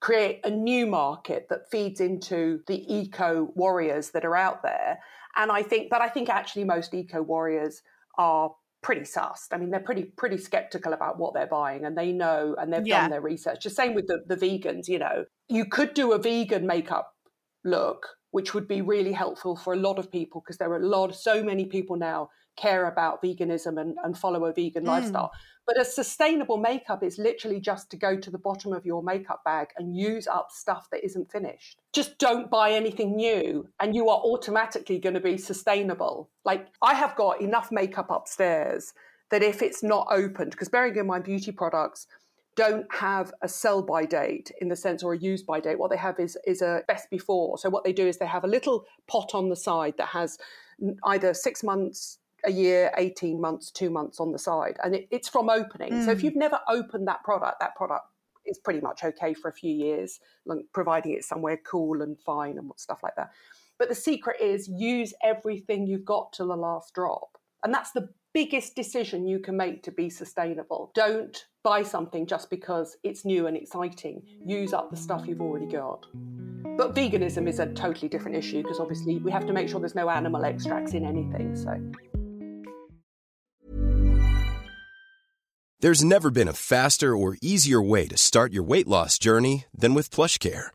[0.01, 4.99] create a new market that feeds into the eco warriors that are out there.
[5.35, 7.81] And I think, but I think actually most eco warriors
[8.17, 8.51] are
[8.85, 9.47] pretty sussed.
[9.51, 12.85] I mean, they're pretty pretty skeptical about what they're buying, and they know and they've
[12.85, 13.01] yeah.
[13.01, 13.63] done their research.
[13.63, 14.87] The same with the, the vegans.
[14.87, 17.11] You know, you could do a vegan makeup
[17.63, 20.85] look, which would be really helpful for a lot of people because there are a
[20.85, 24.87] lot, so many people now care about veganism and, and follow a vegan mm.
[24.87, 25.31] lifestyle.
[25.65, 29.41] But a sustainable makeup is literally just to go to the bottom of your makeup
[29.45, 31.79] bag and use up stuff that isn't finished.
[31.93, 36.29] Just don't buy anything new and you are automatically going to be sustainable.
[36.43, 38.93] Like I have got enough makeup upstairs
[39.31, 42.05] that if it's not opened, because bearing in mind beauty products
[42.55, 45.77] don't have a sell by date in the sense or a use by date.
[45.77, 47.57] What they have is is a best before.
[47.57, 50.37] So what they do is they have a little pot on the side that has
[51.05, 54.77] either six months a year, 18 months, two months on the side.
[54.83, 55.91] And it, it's from opening.
[55.91, 56.05] Mm.
[56.05, 56.23] So if mm.
[56.23, 58.05] you've never opened that product, that product
[58.45, 60.19] is pretty much okay for a few years,
[60.73, 63.31] providing it's somewhere cool and fine and stuff like that.
[63.77, 67.37] But the secret is use everything you've got to the last drop.
[67.63, 70.91] And that's the biggest decision you can make to be sustainable.
[70.93, 74.21] Don't buy something just because it's new and exciting.
[74.45, 76.05] Use up the stuff you've already got.
[76.77, 79.95] But veganism is a totally different issue because obviously we have to make sure there's
[79.95, 81.55] no animal extracts in anything.
[81.55, 81.79] So
[85.79, 89.93] There's never been a faster or easier way to start your weight loss journey than
[89.93, 90.74] with PlushCare.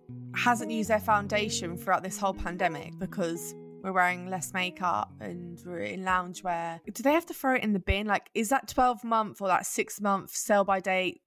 [0.35, 5.79] hasn't used their foundation throughout this whole pandemic because we're wearing less makeup and we're
[5.79, 6.79] in loungewear.
[6.91, 8.07] Do they have to throw it in the bin?
[8.07, 11.21] Like, is that 12 month or that six month sell by date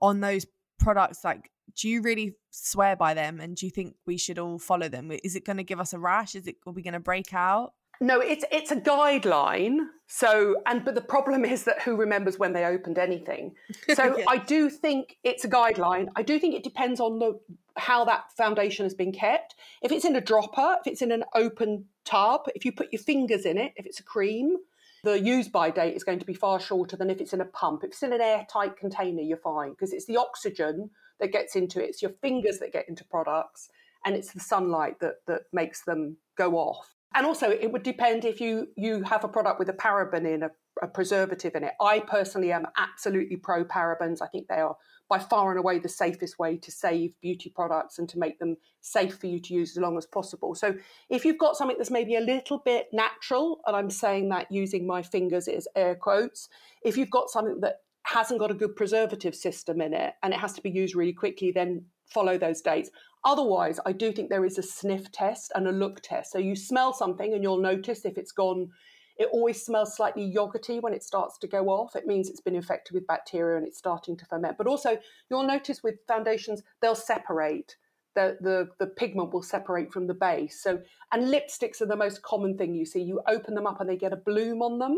[0.00, 0.46] on those
[0.78, 1.24] products?
[1.24, 4.88] Like, do you really swear by them and do you think we should all follow
[4.88, 5.12] them?
[5.22, 6.34] Is it going to give us a rash?
[6.34, 7.72] Is it, are we going to break out?
[8.00, 9.78] No, it's it's a guideline.
[10.06, 13.54] So, and but the problem is that who remembers when they opened anything?
[13.94, 14.24] So, yeah.
[14.28, 16.08] I do think it's a guideline.
[16.14, 17.38] I do think it depends on the
[17.76, 19.54] how that foundation has been kept.
[19.82, 23.02] If it's in a dropper, if it's in an open tub, if you put your
[23.02, 24.56] fingers in it, if it's a cream,
[25.04, 27.46] the use by date is going to be far shorter than if it's in a
[27.46, 27.84] pump.
[27.84, 31.82] If it's in an airtight container, you're fine because it's the oxygen that gets into
[31.82, 31.88] it.
[31.90, 33.68] It's your fingers that get into products,
[34.04, 36.94] and it's the sunlight that that makes them go off.
[37.14, 40.42] And also, it would depend if you you have a product with a paraben in
[40.42, 40.50] a,
[40.82, 41.72] a preservative in it.
[41.80, 44.20] I personally am absolutely pro parabens.
[44.20, 44.76] I think they are
[45.08, 48.56] by far and away the safest way to save beauty products and to make them
[48.82, 50.54] safe for you to use as long as possible.
[50.54, 50.74] So
[51.08, 54.86] if you've got something that's maybe a little bit natural, and I'm saying that using
[54.86, 56.50] my fingers as air quotes,
[56.82, 60.40] if you've got something that hasn't got a good preservative system in it and it
[60.40, 62.90] has to be used really quickly, then follow those dates.
[63.24, 66.32] Otherwise, I do think there is a sniff test and a look test.
[66.32, 68.70] So you smell something and you'll notice if it's gone
[69.18, 71.96] It always smells slightly yogurty when it starts to go off.
[71.96, 74.56] It means it's been infected with bacteria and it's starting to ferment.
[74.56, 74.96] But also,
[75.28, 77.76] you'll notice with foundations, they'll separate.
[78.14, 80.62] The, the, the pigment will separate from the base.
[80.62, 80.80] So,
[81.12, 83.02] and lipsticks are the most common thing you see.
[83.02, 84.96] You open them up and they get a bloom on them.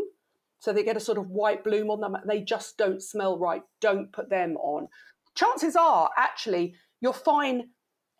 [0.59, 2.15] So they get a sort of white bloom on them.
[2.25, 3.63] They just don't smell right.
[3.79, 4.87] Don't put them on.
[5.33, 7.69] Chances are, actually, you're fine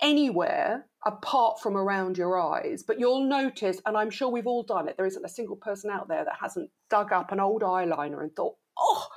[0.01, 2.83] anywhere apart from around your eyes.
[2.85, 5.89] But you'll notice, and I'm sure we've all done it, there isn't a single person
[5.89, 9.07] out there that hasn't dug up an old eyeliner and thought, oh,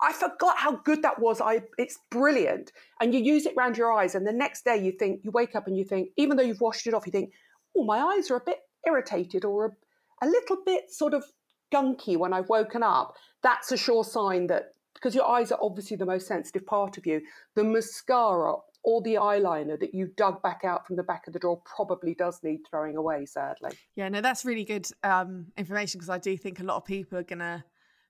[0.00, 1.40] I forgot how good that was.
[1.40, 2.72] I it's brilliant.
[3.00, 5.56] And you use it around your eyes, and the next day you think, you wake
[5.56, 7.32] up and you think, even though you've washed it off, you think,
[7.76, 11.24] oh, my eyes are a bit irritated or a, a little bit sort of
[11.72, 13.14] gunky when I've woken up.
[13.42, 17.06] That's a sure sign that because your eyes are obviously the most sensitive part of
[17.06, 17.20] you,
[17.54, 21.38] the mascara or the eyeliner that you dug back out from the back of the
[21.38, 23.72] drawer probably does need throwing away, sadly.
[23.96, 27.18] Yeah, no, that's really good um, information because I do think a lot of people
[27.18, 27.64] are going to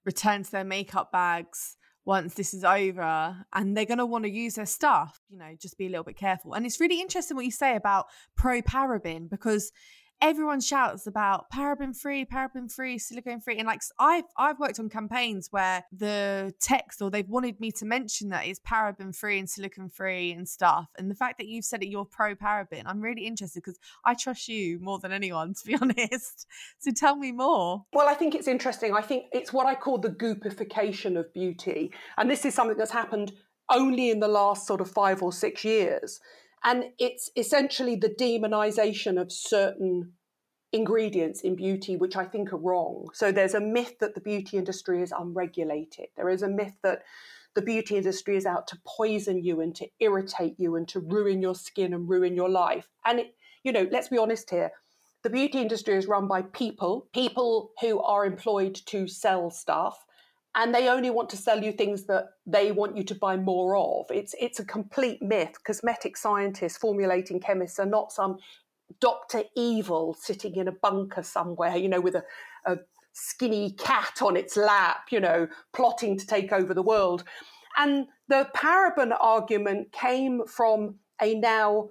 [0.05, 4.31] return to their makeup bags once this is over and they're going to want to
[4.31, 5.21] use their stuff.
[5.29, 6.55] You know, just be a little bit careful.
[6.55, 9.73] And it's really interesting what you say about pro paraben because
[10.21, 13.59] everyone shouts about paraben free, paraben free, silicone free.
[13.59, 17.85] And like I've I've worked on campaigns where the text or they've wanted me to
[17.85, 20.89] mention that is paraben free and silicone free and stuff.
[20.99, 24.15] And the fact that you've said that you're pro paraben, I'm really interested because I
[24.15, 26.47] trust you more than anyone, to be honest.
[26.79, 27.85] So tell me more.
[27.93, 28.95] Well, I think it's interesting.
[28.95, 31.93] I think it's what I call the goopification of beauty.
[32.17, 33.33] And this is something that's happened
[33.71, 36.21] only in the last sort of five or six years.
[36.65, 40.13] And it's essentially the demonization of certain
[40.73, 43.09] ingredients in beauty, which I think are wrong.
[43.15, 46.07] So there's a myth that the beauty industry is unregulated.
[46.17, 47.03] There is a myth that
[47.55, 51.41] the beauty industry is out to poison you and to irritate you and to ruin
[51.41, 52.89] your skin and ruin your life.
[53.05, 54.71] And, it, you know, let's be honest here.
[55.23, 60.05] The beauty industry is run by people, people who are employed to sell stuff
[60.59, 63.77] and they only want to sell you things that they want you to buy more
[63.77, 64.07] of.
[64.11, 65.63] It's it's a complete myth.
[65.65, 68.39] Cosmetic scientists, formulating chemists are not some
[69.01, 72.25] Doctor Evil sitting in a bunker somewhere, you know, with a,
[72.67, 72.79] a
[73.13, 77.23] skinny cat on its lap, you know, plotting to take over the world.
[77.77, 81.91] And the paraben argument came from a now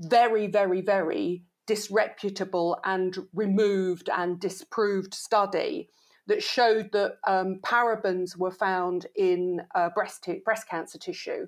[0.00, 5.88] very, very, very disreputable and removed and disproved study
[6.26, 11.46] that showed that um, parabens were found in uh, breast, t- breast cancer tissue.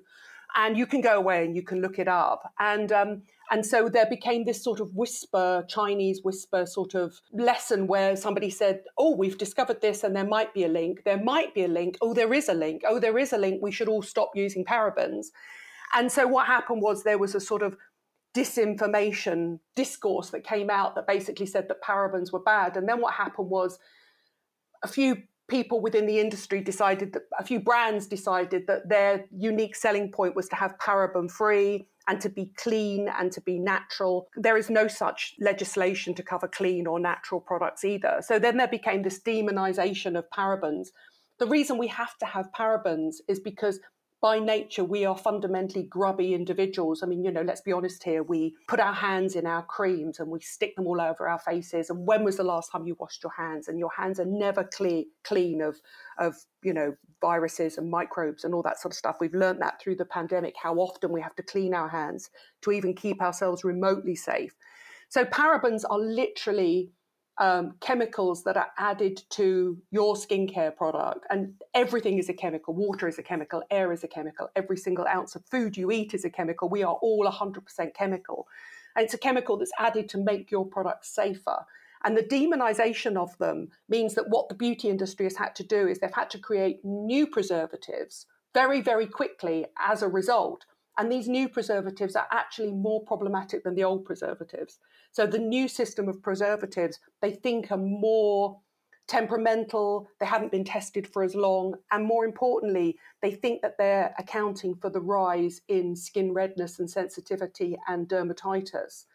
[0.57, 2.53] And you can go away and you can look it up.
[2.59, 7.87] And um, and so there became this sort of whisper, Chinese whisper sort of lesson
[7.87, 11.03] where somebody said, Oh, we've discovered this and there might be a link.
[11.03, 11.97] There might be a link.
[12.01, 12.81] Oh, there is a link.
[12.87, 13.61] Oh, there is a link.
[13.61, 15.27] We should all stop using parabens.
[15.93, 17.77] And so what happened was there was a sort of
[18.35, 22.75] disinformation discourse that came out that basically said that parabens were bad.
[22.75, 23.77] And then what happened was
[24.85, 25.17] a few
[25.47, 30.35] people within the industry decided that a few brands decided that their unique selling point
[30.35, 34.27] was to have paraben free and to be clean and to be natural.
[34.35, 38.21] There is no such legislation to cover clean or natural products either.
[38.21, 40.87] So then there became this demonization of parabens.
[41.39, 43.79] The reason we have to have parabens is because
[44.25, 47.03] by nature, we are fundamentally grubby individuals.
[47.03, 48.23] I mean, you know, let's be honest here.
[48.23, 51.91] We put our hands in our creams and we stick them all over our faces.
[51.91, 53.67] And when was the last time you washed your hands?
[53.67, 55.79] And your hands are never clean, clean of,
[56.17, 56.33] of,
[56.63, 59.17] you know, viruses and microbes and all that sort of stuff.
[59.19, 62.31] We've learned that through the pandemic, how often we have to clean our hands
[62.63, 64.55] to even keep ourselves remotely safe.
[65.07, 66.89] So parabens are literally
[67.37, 71.25] um, chemicals that are added to your skincare product.
[71.29, 72.73] And everything is a chemical.
[72.73, 76.13] Water is a chemical, air is a chemical, every single ounce of food you eat
[76.13, 76.69] is a chemical.
[76.69, 78.47] We are all 100% chemical.
[78.95, 81.65] And it's a chemical that's added to make your product safer.
[82.05, 85.87] And the demonization of them means that what the beauty industry has had to do
[85.87, 90.65] is they've had to create new preservatives very, very quickly as a result.
[90.97, 94.79] And these new preservatives are actually more problematic than the old preservatives.
[95.11, 98.59] So the new system of preservatives, they think are more
[99.07, 104.15] temperamental, they haven't been tested for as long, and more importantly, they think that they're
[104.17, 109.05] accounting for the rise in skin redness and sensitivity and dermatitis.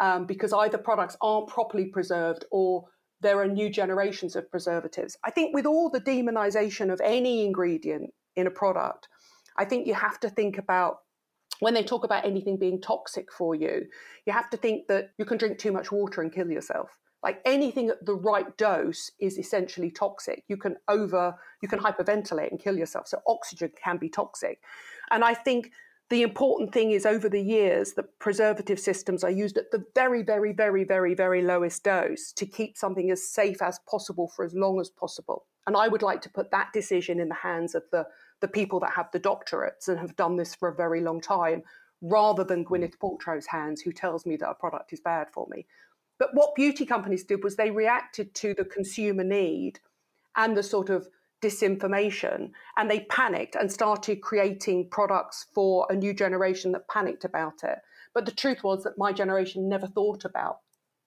[0.00, 2.84] Um, because either products aren't properly preserved or
[3.20, 5.16] there are new generations of preservatives.
[5.24, 9.08] I think with all the demonization of any ingredient in a product,
[9.56, 10.98] I think you have to think about
[11.60, 13.86] when they talk about anything being toxic for you,
[14.26, 16.98] you have to think that you can drink too much water and kill yourself.
[17.22, 20.44] Like anything at the right dose is essentially toxic.
[20.48, 23.08] You can over, you can hyperventilate and kill yourself.
[23.08, 24.60] So oxygen can be toxic.
[25.10, 25.72] And I think
[26.10, 30.22] the important thing is over the years that preservative systems are used at the very,
[30.22, 34.54] very, very, very, very lowest dose to keep something as safe as possible for as
[34.54, 35.44] long as possible.
[35.66, 38.06] And I would like to put that decision in the hands of the,
[38.40, 41.62] the people that have the doctorates and have done this for a very long time,
[42.00, 45.66] rather than Gwyneth Paltrow's hands, who tells me that a product is bad for me.
[46.18, 49.80] But what beauty companies did was they reacted to the consumer need
[50.36, 51.08] and the sort of
[51.40, 57.62] disinformation and they panicked and started creating products for a new generation that panicked about
[57.62, 57.78] it.
[58.12, 60.58] But the truth was that my generation never thought about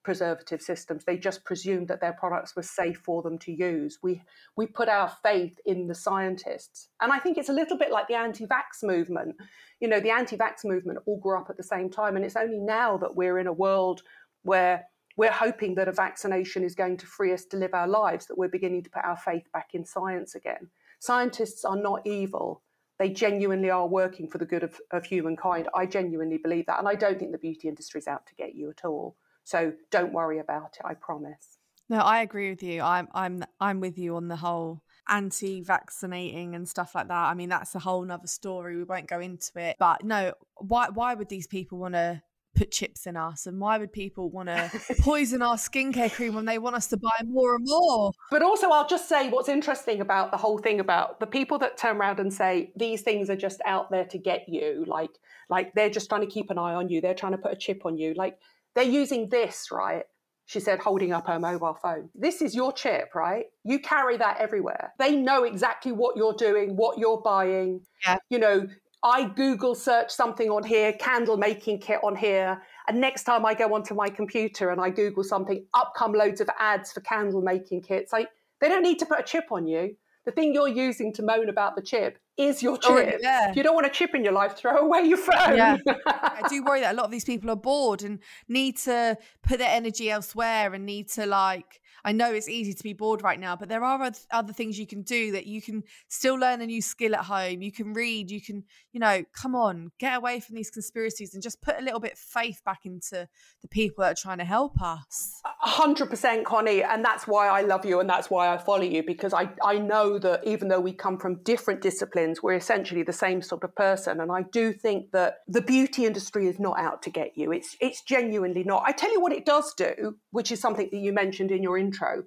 [0.02, 1.04] preservative systems.
[1.04, 3.98] They just presumed that their products were safe for them to use.
[4.02, 4.22] We
[4.56, 6.88] we put our faith in the scientists.
[7.00, 9.36] And I think it's a little bit like the anti-vax movement.
[9.80, 12.58] You know, the anti-vax movement all grew up at the same time and it's only
[12.58, 14.02] now that we're in a world
[14.42, 14.86] where
[15.16, 18.38] we're hoping that a vaccination is going to free us to live our lives, that
[18.38, 20.70] we're beginning to put our faith back in science again.
[21.00, 22.62] Scientists are not evil.
[22.98, 25.68] They genuinely are working for the good of, of humankind.
[25.74, 26.78] I genuinely believe that.
[26.78, 29.16] And I don't think the beauty industry is out to get you at all.
[29.44, 31.58] So don't worry about it, I promise.
[31.88, 32.80] No, I agree with you.
[32.80, 37.28] I'm I'm I'm with you on the whole anti-vaccinating and stuff like that.
[37.28, 38.76] I mean, that's a whole nother story.
[38.76, 39.76] We won't go into it.
[39.78, 42.22] But no, why why would these people want to
[42.54, 44.70] put chips in us and why would people want to
[45.00, 48.68] poison our skincare cream when they want us to buy more and more but also
[48.68, 52.20] i'll just say what's interesting about the whole thing about the people that turn around
[52.20, 55.18] and say these things are just out there to get you like
[55.48, 57.56] like they're just trying to keep an eye on you they're trying to put a
[57.56, 58.38] chip on you like
[58.74, 60.04] they're using this right
[60.46, 62.10] she said, holding up her mobile phone.
[62.14, 63.46] This is your chip, right?
[63.64, 64.92] You carry that everywhere.
[64.98, 67.80] They know exactly what you're doing, what you're buying.
[68.06, 68.18] Yeah.
[68.28, 68.66] You know,
[69.04, 73.54] I Google search something on here, candle making kit on here, and next time I
[73.54, 77.40] go onto my computer and I Google something, up come loads of ads for candle
[77.40, 78.12] making kits.
[78.12, 78.28] Like
[78.60, 79.96] they don't need to put a chip on you.
[80.24, 83.14] The thing you're using to moan about the chip is your oh, chip.
[83.14, 83.50] Oh, yeah.
[83.50, 85.56] If you don't want a chip in your life, throw away your phone.
[85.56, 85.76] Yeah.
[86.06, 89.58] I do worry that a lot of these people are bored and need to put
[89.58, 93.38] their energy elsewhere and need to like I know it's easy to be bored right
[93.38, 96.66] now, but there are other things you can do that you can still learn a
[96.66, 97.62] new skill at home.
[97.62, 101.42] You can read, you can, you know, come on, get away from these conspiracies and
[101.42, 103.28] just put a little bit of faith back into
[103.60, 105.40] the people that are trying to help us.
[105.64, 106.82] 100% Connie.
[106.82, 109.78] And that's why I love you and that's why I follow you because I, I
[109.78, 113.74] know that even though we come from different disciplines, we're essentially the same sort of
[113.76, 114.20] person.
[114.20, 117.52] And I do think that the beauty industry is not out to get you.
[117.52, 118.82] It's, it's genuinely not.
[118.84, 121.78] I tell you what it does do, which is something that you mentioned in your
[121.92, 122.24] intro,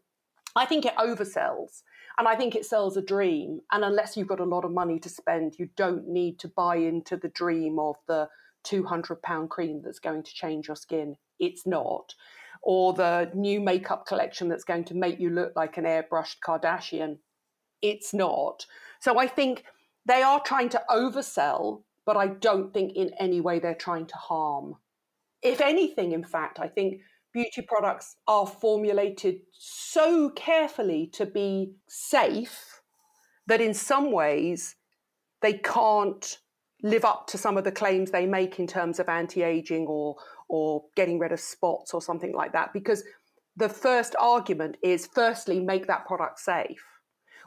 [0.55, 1.81] I think it oversells.
[2.17, 3.59] And I think it sells a dream.
[3.71, 6.77] And unless you've got a lot of money to spend, you don't need to buy
[6.77, 8.29] into the dream of the
[8.65, 11.17] £200 cream that's going to change your skin.
[11.39, 12.13] It's not.
[12.61, 17.17] Or the new makeup collection that's going to make you look like an airbrushed Kardashian.
[17.81, 18.65] It's not.
[19.01, 19.65] So I think
[20.05, 24.15] they are trying to oversell, but I don't think in any way they're trying to
[24.15, 24.75] harm.
[25.43, 27.01] If anything, in fact, I think
[27.35, 32.81] beauty products are formulated so carefully to be safe
[33.45, 34.75] that in some ways
[35.43, 36.39] they can't
[36.81, 40.15] live up to some of the claims they make in terms of anti-aging or
[40.47, 42.71] or getting rid of spots or something like that.
[42.71, 43.03] Because
[43.55, 46.83] the first argument is firstly make that product safe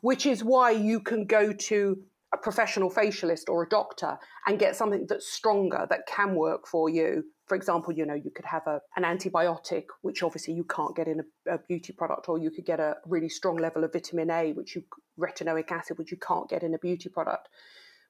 [0.01, 1.97] which is why you can go to
[2.35, 6.89] a professional facialist or a doctor and get something that's stronger that can work for
[6.89, 10.95] you for example, you know, you could have a, an antibiotic, which obviously you can't
[10.95, 13.93] get in a, a, beauty product, or you could get a really strong level of
[13.93, 14.85] vitamin A, which you
[15.19, 17.49] retinoic acid, which you can't get in a beauty product.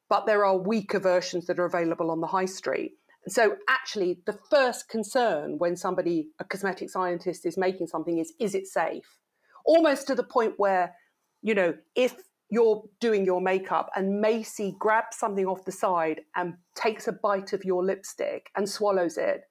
[0.09, 2.93] But there are weaker versions that are available on the high street.
[3.25, 8.33] And so, actually, the first concern when somebody, a cosmetic scientist, is making something is,
[8.41, 9.19] is it safe?
[9.65, 10.95] Almost to the point where,
[11.43, 12.17] you know, if
[12.51, 17.53] you're doing your makeup and Macy grabs something off the side and takes a bite
[17.53, 19.43] of your lipstick and swallows it,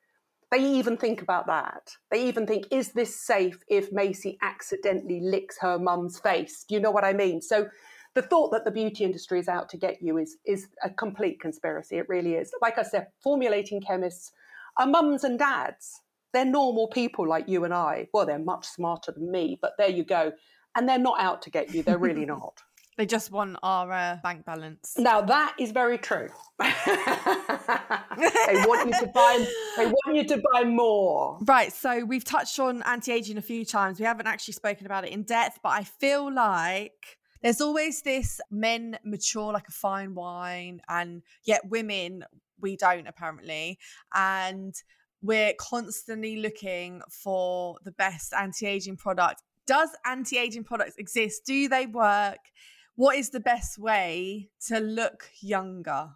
[0.50, 1.92] they even think about that.
[2.10, 6.64] They even think, is this safe if Macy accidentally licks her mum's face?
[6.68, 7.42] Do you know what I mean?
[7.42, 7.68] So
[8.16, 11.40] the thought that the beauty industry is out to get you is, is a complete
[11.40, 11.98] conspiracy.
[11.98, 12.52] It really is.
[12.62, 14.32] Like I said, formulating chemists
[14.78, 16.02] are mums and dads.
[16.34, 18.08] They're normal people like you and I.
[18.14, 20.32] Well, they're much smarter than me, but there you go.
[20.76, 21.84] And they're not out to get you.
[21.84, 22.62] They're really not.
[22.98, 24.96] They just want our uh, bank balance.
[24.98, 26.30] Now that is very true.
[26.60, 26.66] they
[28.66, 29.46] want you to buy.
[29.78, 31.38] They want you to buy more.
[31.46, 31.72] Right.
[31.72, 34.00] So we've touched on anti-aging a few times.
[34.00, 38.42] We haven't actually spoken about it in depth, but I feel like there's always this
[38.50, 42.24] men mature like a fine wine, and yet women
[42.60, 43.78] we don't apparently,
[44.16, 44.74] and
[45.22, 49.44] we're constantly looking for the best anti-aging product.
[49.68, 51.46] Does anti-aging products exist?
[51.46, 52.40] Do they work?
[52.98, 56.10] What is the best way to look younger?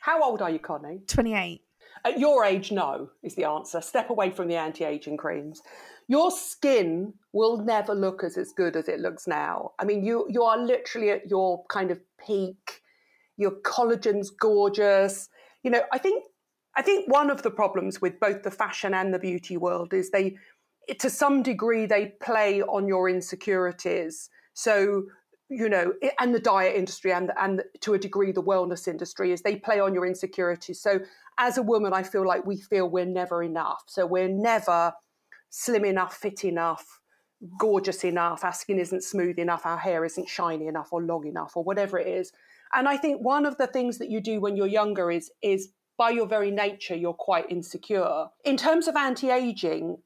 [0.00, 1.00] How old are you, Connie?
[1.06, 1.60] 28.
[2.04, 3.80] At your age, no, is the answer.
[3.82, 5.60] Step away from the anti aging creams.
[6.08, 9.72] Your skin will never look as, as good as it looks now.
[9.78, 12.80] I mean, you, you are literally at your kind of peak.
[13.36, 15.28] Your collagen's gorgeous.
[15.62, 16.24] You know, I think
[16.76, 20.10] I think one of the problems with both the fashion and the beauty world is
[20.10, 20.36] they,
[21.00, 24.30] to some degree, they play on your insecurities.
[24.54, 25.04] So
[25.50, 29.42] you know, and the diet industry and and to a degree the wellness industry is
[29.42, 30.80] they play on your insecurities.
[30.80, 31.00] So
[31.38, 33.82] as a woman, I feel like we feel we're never enough.
[33.86, 34.94] So we're never
[35.50, 37.00] slim enough, fit enough,
[37.58, 38.44] gorgeous enough.
[38.44, 39.66] Our skin isn't smooth enough.
[39.66, 42.32] Our hair isn't shiny enough or long enough or whatever it is.
[42.72, 45.72] And I think one of the things that you do when you're younger is is
[45.98, 48.26] by your very nature you're quite insecure.
[48.44, 49.98] In terms of anti-aging,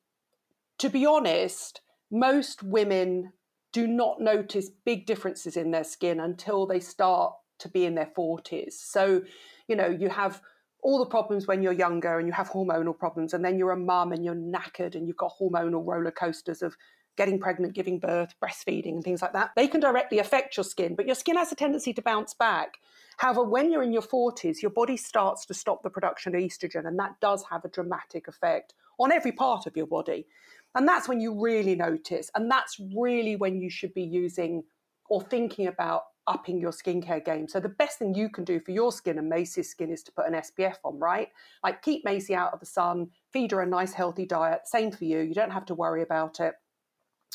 [0.79, 3.33] to be honest, most women
[3.75, 8.11] do not notice big differences in their skin until they start to be in their
[8.17, 8.75] 40s.
[8.75, 9.23] So,
[9.67, 10.41] you know, you have
[10.81, 13.77] all the problems when you're younger and you have hormonal problems, and then you're a
[13.77, 16.77] mum and you're knackered and you've got hormonal roller coasters of
[17.17, 19.51] getting pregnant, giving birth, breastfeeding, and things like that.
[19.57, 22.75] They can directly affect your skin, but your skin has a tendency to bounce back.
[23.17, 26.87] However, when you're in your 40s, your body starts to stop the production of estrogen,
[26.87, 30.27] and that does have a dramatic effect on every part of your body.
[30.75, 32.31] And that's when you really notice.
[32.35, 34.65] And that's really when you should be using
[35.09, 37.47] or thinking about upping your skincare game.
[37.49, 40.13] So the best thing you can do for your skin and Macy's skin is to
[40.13, 41.29] put an SPF on, right?
[41.63, 44.61] Like keep Macy out of the sun, feed her a nice healthy diet.
[44.65, 45.21] Same for you.
[45.21, 46.55] You don't have to worry about it.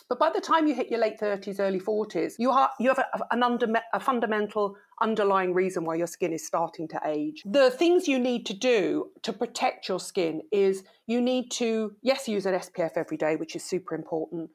[0.08, 2.98] But by the time you hit your late 30s, early 40s, you, are, you have
[3.00, 7.44] a, an under, a fundamental underlying reason why your skin is starting to age.
[7.46, 12.28] The things you need to do to protect your skin is you need to, yes,
[12.28, 14.50] use an SPF every day, which is super important.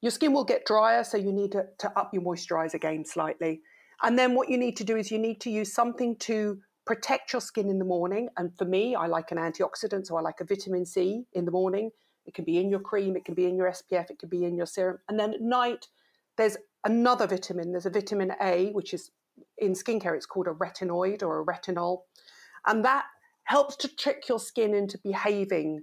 [0.00, 3.62] Your skin will get drier, so you need to, to up your moisturizer game slightly.
[4.02, 7.32] And then what you need to do is you need to use something to protect
[7.32, 8.28] your skin in the morning.
[8.36, 11.50] And for me, I like an antioxidant, so I like a vitamin C in the
[11.50, 11.90] morning.
[12.26, 14.44] It can be in your cream, it can be in your SPF, it can be
[14.44, 14.98] in your serum.
[15.08, 15.88] And then at night,
[16.36, 17.72] there's another vitamin.
[17.72, 19.10] There's a vitamin A, which is
[19.58, 22.02] in skincare, it's called a retinoid or a retinol.
[22.66, 23.06] And that
[23.44, 25.80] helps to trick your skin into behaving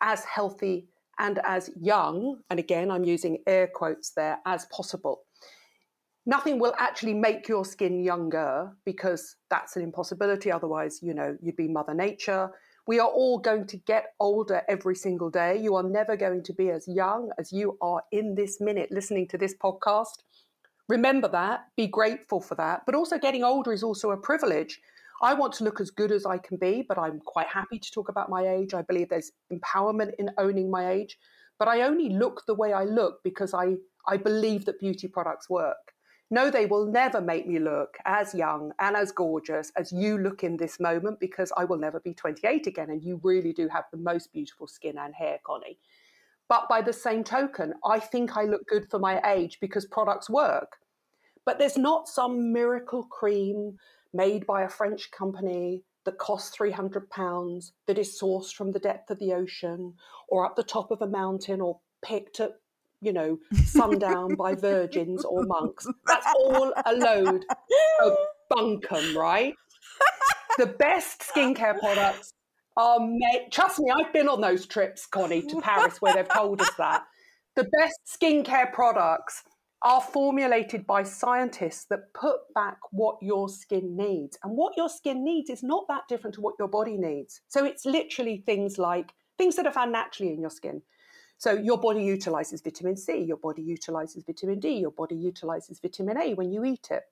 [0.00, 0.88] as healthy
[1.18, 5.22] and as young, and again, I'm using air quotes there, as possible.
[6.24, 10.50] Nothing will actually make your skin younger because that's an impossibility.
[10.50, 12.50] Otherwise, you know, you'd be Mother Nature.
[12.86, 15.58] We are all going to get older every single day.
[15.60, 19.28] You are never going to be as young as you are in this minute listening
[19.28, 20.22] to this podcast.
[20.92, 22.82] Remember that, be grateful for that.
[22.84, 24.78] But also, getting older is also a privilege.
[25.22, 27.90] I want to look as good as I can be, but I'm quite happy to
[27.90, 28.74] talk about my age.
[28.74, 31.18] I believe there's empowerment in owning my age.
[31.58, 33.76] But I only look the way I look because I,
[34.06, 35.94] I believe that beauty products work.
[36.30, 40.44] No, they will never make me look as young and as gorgeous as you look
[40.44, 42.90] in this moment because I will never be 28 again.
[42.90, 45.78] And you really do have the most beautiful skin and hair, Connie.
[46.50, 50.28] But by the same token, I think I look good for my age because products
[50.28, 50.76] work.
[51.44, 53.78] But there's not some miracle cream
[54.14, 59.10] made by a French company that costs 300 pounds that is sourced from the depth
[59.10, 59.94] of the ocean
[60.28, 62.52] or up the top of a mountain or picked at
[63.02, 65.86] you know, sundown by virgins or monks.
[66.06, 67.44] That's all a load
[68.00, 68.16] of
[68.52, 69.54] bunkum, right?
[70.56, 72.32] The best skincare products
[72.76, 73.48] are made.
[73.50, 77.02] Trust me, I've been on those trips, Connie, to Paris where they've told us that.
[77.56, 79.42] The best skincare products
[79.84, 84.38] are formulated by scientists that put back what your skin needs.
[84.44, 87.40] And what your skin needs is not that different to what your body needs.
[87.48, 90.82] So it's literally things like things that are found naturally in your skin.
[91.36, 96.16] So your body utilizes vitamin C, your body utilizes vitamin D, your body utilizes vitamin
[96.16, 97.02] A when you eat it.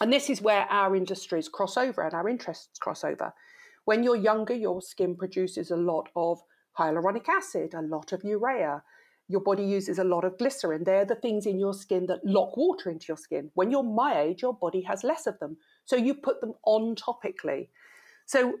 [0.00, 3.34] And this is where our industries cross over and our interests cross over.
[3.84, 6.42] When you're younger, your skin produces a lot of
[6.78, 8.82] hyaluronic acid, a lot of urea.
[9.28, 10.84] Your body uses a lot of glycerin.
[10.84, 13.50] They're the things in your skin that lock water into your skin.
[13.54, 15.56] When you're my age, your body has less of them.
[15.84, 17.68] So you put them on topically.
[18.26, 18.54] So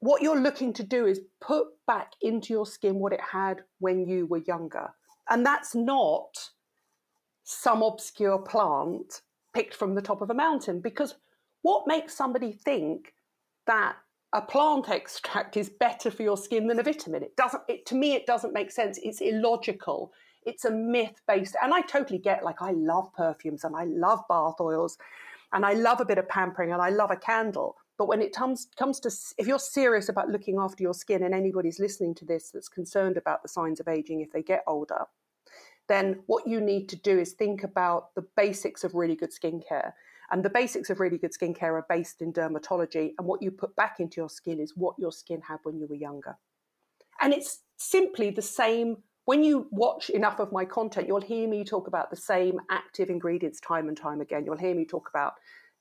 [0.00, 4.06] what you're looking to do is put back into your skin what it had when
[4.06, 4.90] you were younger.
[5.28, 6.50] And that's not
[7.44, 9.22] some obscure plant
[9.54, 11.14] picked from the top of a mountain because
[11.62, 13.14] what makes somebody think
[13.66, 13.96] that
[14.32, 17.22] a plant extract is better for your skin than a vitamin.
[17.22, 18.98] It doesn't it, to me it doesn't make sense.
[19.02, 20.12] It's illogical.
[20.46, 24.20] It's a myth based and i totally get like i love perfumes and i love
[24.26, 24.96] bath oils
[25.52, 27.76] and i love a bit of pampering and i love a candle.
[27.98, 31.34] But when it comes comes to if you're serious about looking after your skin, and
[31.34, 35.04] anybody's listening to this that's concerned about the signs of aging if they get older,
[35.90, 39.92] then what you need to do is think about the basics of really good skincare.
[40.30, 43.10] And the basics of really good skincare are based in dermatology.
[43.18, 45.88] And what you put back into your skin is what your skin had when you
[45.88, 46.38] were younger.
[47.20, 48.98] And it's simply the same.
[49.24, 53.10] When you watch enough of my content, you'll hear me talk about the same active
[53.10, 54.44] ingredients time and time again.
[54.46, 55.32] You'll hear me talk about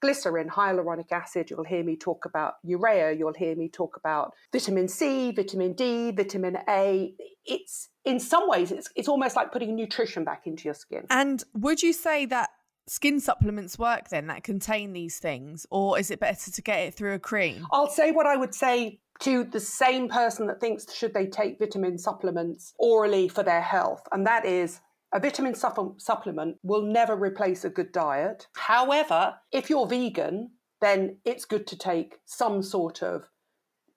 [0.02, 1.50] glycerin, hyaluronic acid.
[1.50, 3.12] You'll hear me talk about urea.
[3.14, 7.14] You'll hear me talk about vitamin C, vitamin D, vitamin A.
[7.46, 11.06] It's in some ways, it's, it's almost like putting nutrition back into your skin.
[11.10, 12.50] And would you say that
[12.88, 16.94] skin supplements work then that contain these things, or is it better to get it
[16.94, 17.68] through a cream?
[17.72, 21.60] I'll say what I would say to the same person that thinks should they take
[21.60, 24.80] vitamin supplements orally for their health, and that is
[25.12, 28.48] a vitamin supplement will never replace a good diet.
[28.56, 30.52] However, if you're vegan,
[30.82, 33.24] then it's good to take some sort of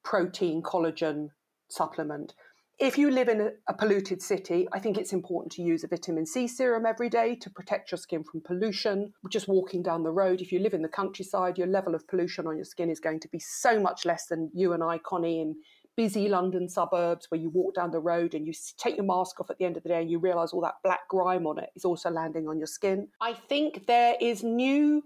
[0.02, 1.28] protein collagen
[1.68, 2.34] supplement.
[2.78, 6.26] If you live in a, polluted city, I think it's important to use a vitamin
[6.26, 9.12] C serum every day to protect your skin from pollution.
[9.30, 12.46] Just walking down the road, if you live in the countryside, your level of pollution
[12.46, 15.40] on your skin is going to be so much less than you and I, Connie,
[15.40, 15.54] in
[15.96, 19.50] busy London suburbs where you walk down the road and you take your mask off
[19.50, 21.70] at the end of the day and you realize all that black grime on it
[21.76, 23.08] is also landing on your skin.
[23.20, 25.02] I think there is new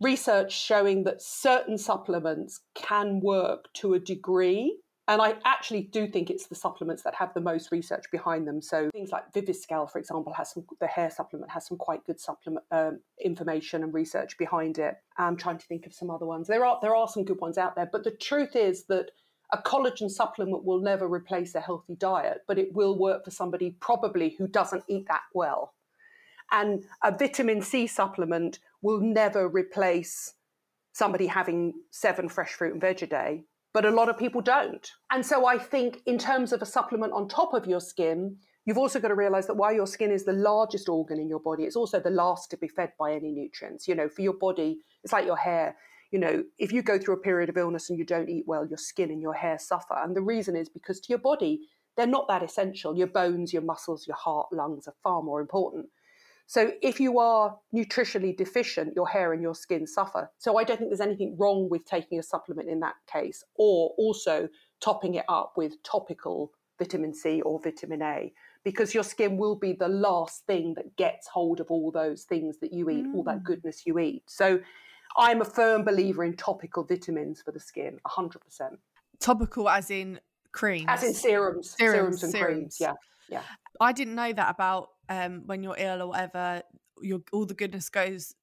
[0.00, 4.78] research showing that certain supplements can work to a degree.
[5.08, 8.62] And I actually do think it's the supplements that have the most research behind them.
[8.62, 12.20] So things like Viviscal, for example, has some the hair supplement has some quite good
[12.20, 14.94] supplement um, information and research behind it.
[15.18, 16.46] I'm trying to think of some other ones.
[16.46, 19.10] There are there are some good ones out there, but the truth is that
[19.52, 23.76] a collagen supplement will never replace a healthy diet, but it will work for somebody
[23.80, 25.74] probably who doesn't eat that well.
[26.50, 30.34] And a vitamin C supplement will never replace
[30.92, 34.90] somebody having seven fresh fruit and veg a day, but a lot of people don't.
[35.10, 38.78] And so I think, in terms of a supplement on top of your skin, you've
[38.78, 41.64] also got to realize that while your skin is the largest organ in your body,
[41.64, 43.88] it's also the last to be fed by any nutrients.
[43.88, 45.76] You know, for your body, it's like your hair
[46.12, 48.66] you know, if you go through a period of illness and you don't eat well,
[48.66, 49.96] your skin and your hair suffer.
[49.96, 51.62] And the reason is because to your body,
[51.96, 52.96] they're not that essential.
[52.96, 55.86] Your bones, your muscles, your heart, lungs are far more important.
[56.46, 60.30] So if you are nutritionally deficient, your hair and your skin suffer.
[60.38, 63.94] So I don't think there's anything wrong with taking a supplement in that case, or
[63.96, 64.48] also
[64.80, 68.32] topping it up with topical vitamin C or vitamin A,
[68.64, 72.58] because your skin will be the last thing that gets hold of all those things
[72.58, 73.14] that you eat, mm.
[73.14, 73.44] all that mm.
[73.44, 74.24] goodness you eat.
[74.26, 74.60] So
[75.16, 78.36] I'm a firm believer in topical vitamins for the skin, 100%.
[79.20, 80.20] Topical as in
[80.52, 80.86] creams?
[80.88, 82.54] As in serums, serums, serums and serums.
[82.54, 82.94] creams, yeah.
[83.28, 83.42] Yeah.
[83.80, 86.62] I didn't know that about um, when you're ill or whatever,
[87.00, 88.34] your all the goodness goes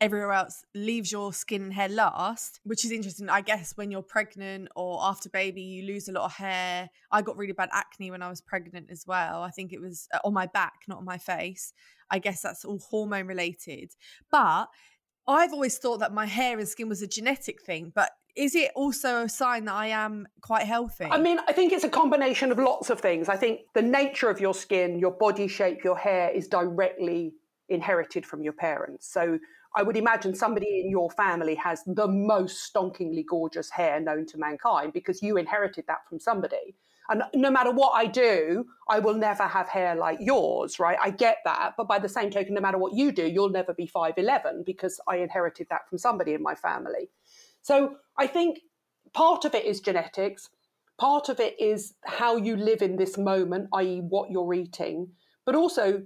[0.00, 3.30] everywhere else leaves your skin and hair last, which is interesting.
[3.30, 6.90] I guess when you're pregnant or after baby, you lose a lot of hair.
[7.10, 9.42] I got really bad acne when I was pregnant as well.
[9.42, 11.72] I think it was uh, on my back, not on my face.
[12.10, 13.92] I guess that's all hormone related.
[14.30, 14.66] But
[15.26, 18.72] I've always thought that my hair and skin was a genetic thing, but is it
[18.74, 21.04] also a sign that I am quite healthy?
[21.04, 23.28] I mean, I think it's a combination of lots of things.
[23.28, 27.34] I think the nature of your skin, your body shape, your hair is directly
[27.68, 29.06] inherited from your parents.
[29.10, 29.38] So
[29.76, 34.38] I would imagine somebody in your family has the most stonkingly gorgeous hair known to
[34.38, 36.74] mankind because you inherited that from somebody.
[37.08, 40.98] And no matter what I do, I will never have hair like yours, right?
[41.02, 41.74] I get that.
[41.76, 45.00] But by the same token, no matter what you do, you'll never be 5'11 because
[45.06, 47.10] I inherited that from somebody in my family.
[47.62, 48.60] So I think
[49.12, 50.48] part of it is genetics,
[50.98, 55.08] part of it is how you live in this moment, i.e., what you're eating,
[55.44, 56.02] but also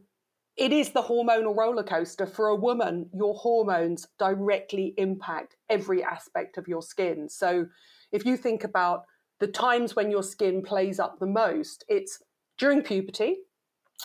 [0.56, 2.26] it is the hormonal roller coaster.
[2.26, 7.28] For a woman, your hormones directly impact every aspect of your skin.
[7.28, 7.66] So
[8.10, 9.04] if you think about
[9.40, 12.22] the times when your skin plays up the most, it's
[12.58, 13.36] during puberty,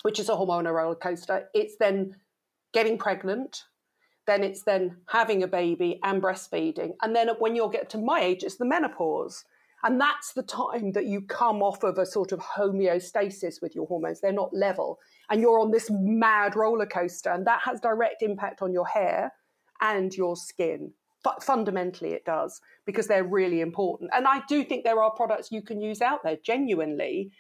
[0.03, 1.49] which is a hormonal roller coaster.
[1.53, 2.15] It's then
[2.73, 3.63] getting pregnant,
[4.25, 6.91] then it's then having a baby and breastfeeding.
[7.01, 9.43] And then when you'll get to my age, it's the menopause.
[9.84, 13.86] And that's the time that you come off of a sort of homeostasis with your
[13.86, 14.21] hormones.
[14.21, 14.99] They're not level.
[15.29, 17.31] And you're on this mad roller coaster.
[17.31, 19.34] And that has direct impact on your hair
[19.81, 20.93] and your skin.
[21.24, 24.11] But fundamentally, it does because they're really important.
[24.13, 27.32] And I do think there are products you can use out there genuinely.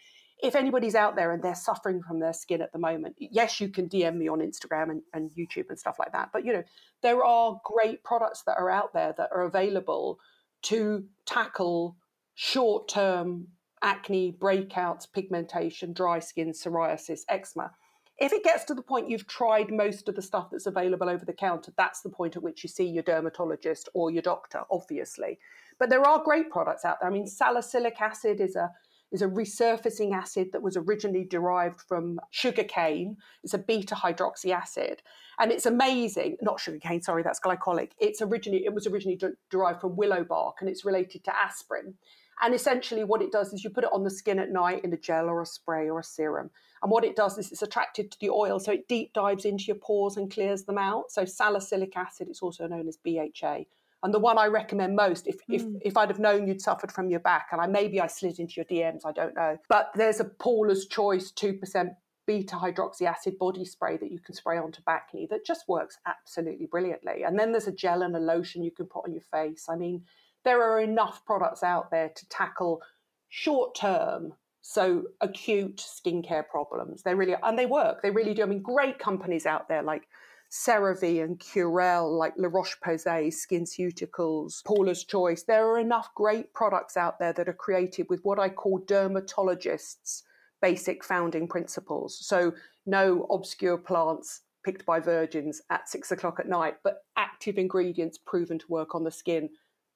[0.41, 3.69] If anybody's out there and they're suffering from their skin at the moment, yes, you
[3.69, 6.29] can DM me on Instagram and, and YouTube and stuff like that.
[6.31, 6.63] But you know,
[7.01, 10.19] there are great products that are out there that are available
[10.63, 11.97] to tackle
[12.35, 13.47] short-term
[13.81, 17.71] acne, breakouts, pigmentation, dry skin, psoriasis, eczema
[18.19, 21.25] if it gets to the point you've tried most of the stuff that's available over
[21.25, 25.39] the counter, that's the point at which you see your dermatologist or your doctor, obviously.
[25.79, 27.09] But there are great products out there.
[27.09, 28.71] I mean, salicylic acid is a
[29.11, 33.15] is a resurfacing acid that was originally derived from sugarcane.
[33.43, 35.03] It's a beta hydroxy acid.
[35.37, 37.91] And it's amazing, not sugarcane, sorry, that's glycolic.
[37.99, 41.93] It's originally it was originally de- derived from willow bark and it's related to aspirin.
[42.41, 44.93] And essentially, what it does is you put it on the skin at night in
[44.93, 46.49] a gel or a spray or a serum.
[46.81, 49.65] And what it does is it's attracted to the oil, so it deep dives into
[49.65, 51.11] your pores and clears them out.
[51.11, 53.65] So, salicylic acid, it's also known as BHA.
[54.03, 55.55] And the one I recommend most, if, mm.
[55.55, 55.77] if, hmm.
[55.81, 58.55] if I'd have known you'd suffered from your back, and I maybe I slid into
[58.57, 59.57] your DMs, I don't know.
[59.69, 64.57] But there's a Paula's Choice 2% beta hydroxy acid body spray that you can spray
[64.57, 67.23] onto bacne that just works absolutely brilliantly.
[67.23, 69.67] And then there's a gel and a lotion you can put on your face.
[69.69, 70.03] I mean,
[70.43, 72.81] there are enough products out there to tackle
[73.29, 77.03] short term, so acute skincare problems.
[77.03, 78.01] They really and they work.
[78.01, 78.43] They really do.
[78.43, 80.07] I mean, great companies out there like
[80.53, 85.43] CeraVe and Curel, like La Roche Posay, SkinCeuticals, Paula's Choice.
[85.43, 90.21] There are enough great products out there that are created with what I call dermatologists'
[90.61, 92.19] basic founding principles.
[92.23, 92.53] So,
[92.85, 98.59] no obscure plants picked by virgins at six o'clock at night, but active ingredients proven
[98.59, 99.49] to work on the skin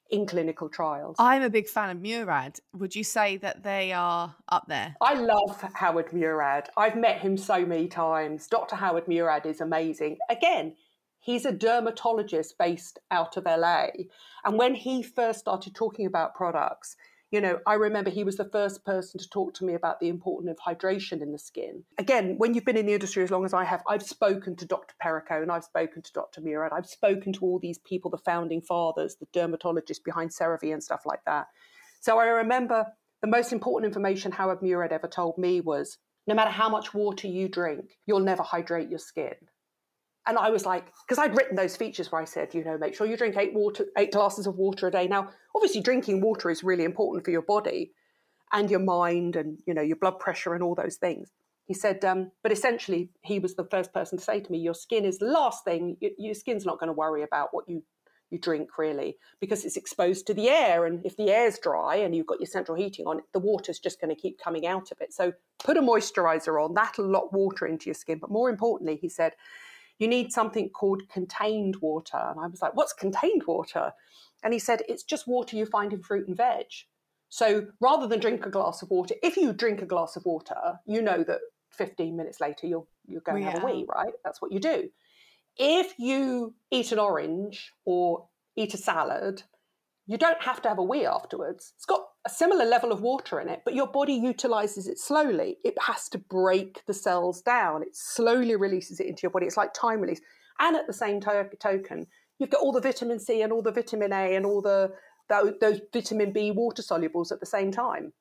[0.10, 1.16] in clinical trials.
[1.20, 2.60] I'm a big fan of Murad.
[2.74, 4.96] Would you say that they are up there?
[5.02, 6.70] I love Howard Murad.
[6.78, 8.48] I've met him so many times.
[8.48, 8.76] Dr.
[8.76, 10.18] Howard Murad is amazing.
[10.30, 10.76] Again,
[11.20, 13.88] he's a dermatologist based out of LA.
[14.46, 16.96] And when he first started talking about products,
[17.32, 20.08] you know, I remember he was the first person to talk to me about the
[20.08, 21.84] importance of hydration in the skin.
[21.98, 24.66] Again, when you've been in the industry as long as I have, I've spoken to
[24.66, 24.96] Dr.
[25.04, 26.42] Perricone and I've spoken to Dr.
[26.42, 26.72] Murad.
[26.74, 31.02] I've spoken to all these people, the founding fathers, the dermatologists behind CeraVe and stuff
[31.06, 31.48] like that.
[32.00, 32.86] So I remember
[33.22, 35.98] the most important information Howard Murad ever told me was
[36.28, 39.36] no matter how much water you drink, you'll never hydrate your skin.
[40.28, 42.96] And I was like, because I'd written those features where I said, you know, make
[42.96, 45.08] sure you drink eight water, eight glasses of water a day.
[45.08, 47.92] Now, obviously, drinking water is really important for your body
[48.52, 51.32] and your mind, and you know, your blood pressure and all those things.
[51.66, 54.74] He said, um, but essentially, he was the first person to say to me, your
[54.74, 55.98] skin is the last thing.
[56.18, 57.84] Your skin's not going to worry about what you
[58.30, 62.16] you drink really because it's exposed to the air and if the air's dry and
[62.16, 65.00] you've got your central heating on the water's just going to keep coming out of
[65.00, 65.32] it so
[65.64, 69.34] put a moisturizer on that'll lock water into your skin but more importantly he said
[70.00, 72.18] you need something called contained water.
[72.18, 73.92] And I was like, what's contained water?
[74.44, 76.66] And he said, it's just water you find in fruit and veg.
[77.30, 80.80] So rather than drink a glass of water, if you drink a glass of water,
[80.86, 81.40] you know that
[81.72, 83.52] 15 minutes later you're, you're going yeah.
[83.52, 84.14] to have a wee, right?
[84.24, 84.90] That's what you do.
[85.58, 89.44] If you eat an orange or eat a salad,
[90.06, 91.74] you don't have to have a wee afterwards.
[91.76, 95.58] It's got a similar level of water in it, but your body utilizes it slowly.
[95.64, 97.84] It has to break the cells down.
[97.84, 99.46] It slowly releases it into your body.
[99.46, 100.20] It's like time release.
[100.60, 102.06] And at the same to- token,
[102.38, 104.92] you've got all the vitamin C and all the vitamin A and all the
[105.30, 108.12] those, those vitamin B water solubles at the same time.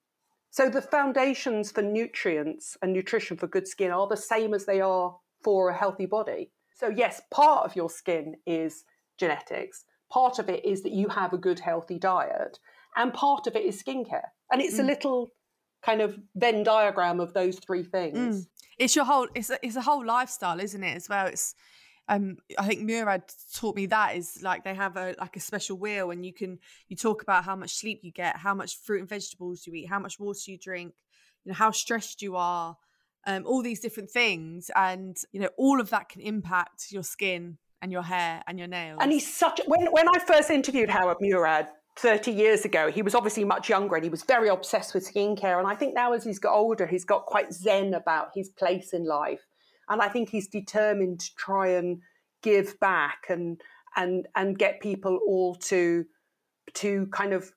[0.51, 4.81] So the foundations for nutrients and nutrition for good skin are the same as they
[4.81, 6.53] are for a healthy body.
[6.75, 8.85] So yes, part of your skin is
[9.19, 12.59] genetics Part of it is that you have a good, healthy diet,
[12.97, 14.29] and part of it is skincare.
[14.51, 14.81] And it's mm.
[14.81, 15.31] a little
[15.83, 18.43] kind of Venn diagram of those three things.
[18.43, 18.47] Mm.
[18.79, 19.29] It's your whole.
[19.35, 20.97] It's a, it's a whole lifestyle, isn't it?
[20.97, 21.55] As well, it's.
[22.09, 25.77] Um, I think Murad taught me that is like they have a like a special
[25.77, 29.01] wheel, and you can you talk about how much sleep you get, how much fruit
[29.01, 30.95] and vegetables you eat, how much water you drink,
[31.45, 32.77] you know how stressed you are,
[33.27, 37.59] um, all these different things, and you know all of that can impact your skin
[37.83, 38.99] and your hair and your nails.
[39.01, 43.15] And he's such when when I first interviewed Howard Murad 30 years ago, he was
[43.15, 45.59] obviously much younger and he was very obsessed with skincare.
[45.59, 48.93] And I think now as he's got older, he's got quite zen about his place
[48.93, 49.47] in life.
[49.89, 52.03] And I think he's determined to try and
[52.43, 53.61] give back and
[53.97, 56.05] and and get people all to
[56.75, 57.51] to kind of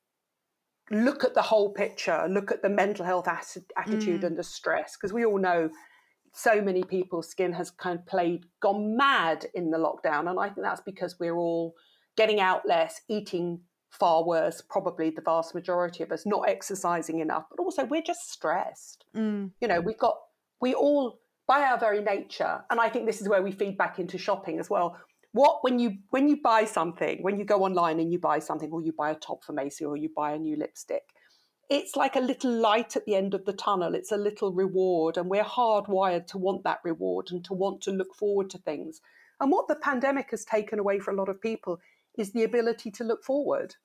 [0.91, 4.23] look at the whole picture, look at the mental health attitude mm.
[4.23, 5.69] and the stress, because we all know
[6.33, 10.47] so many people's skin has kind of played gone mad in the lockdown and i
[10.47, 11.73] think that's because we're all
[12.17, 13.59] getting out less eating
[13.89, 18.31] far worse probably the vast majority of us not exercising enough but also we're just
[18.31, 19.49] stressed mm.
[19.59, 20.15] you know we've got
[20.61, 23.97] we all by our very nature and i think this is where we feed back
[23.97, 24.97] into shopping as well
[25.31, 28.71] what when you when you buy something when you go online and you buy something
[28.71, 31.03] or you buy a top for macy or you buy a new lipstick
[31.69, 33.93] it's like a little light at the end of the tunnel.
[33.93, 37.91] It's a little reward, and we're hardwired to want that reward and to want to
[37.91, 39.01] look forward to things.
[39.39, 41.79] And what the pandemic has taken away for a lot of people
[42.17, 43.75] is the ability to look forward.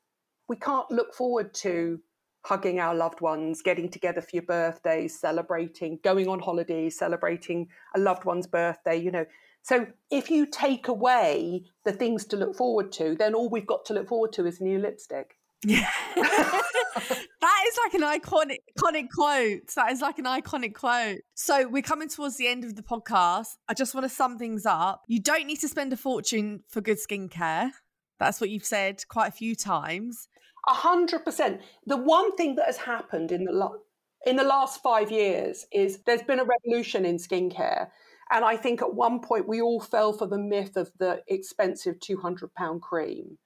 [0.49, 2.01] We can't look forward to
[2.45, 7.99] hugging our loved ones, getting together for your birthdays, celebrating, going on holidays, celebrating a
[7.99, 9.25] loved one's birthday, you know.
[9.63, 13.87] So if you take away the things to look forward to, then all we've got
[13.87, 15.39] to look forward to is new lipstick.
[15.65, 15.91] Yeah.
[16.17, 19.75] that is like an iconic iconic quote.
[19.75, 21.21] That is like an iconic quote.
[21.35, 23.57] So we're coming towards the end of the podcast.
[23.67, 25.03] I just want to sum things up.
[25.07, 27.71] You don't need to spend a fortune for good skincare.
[28.19, 30.29] That's what you've said quite a few times.
[30.69, 31.61] A hundred percent.
[31.87, 33.81] The one thing that has happened in the lo-
[34.25, 37.89] in the last five years is there's been a revolution in skincare.
[38.31, 41.97] And I think at one point we all fell for the myth of the expensive
[41.99, 43.37] £200 cream.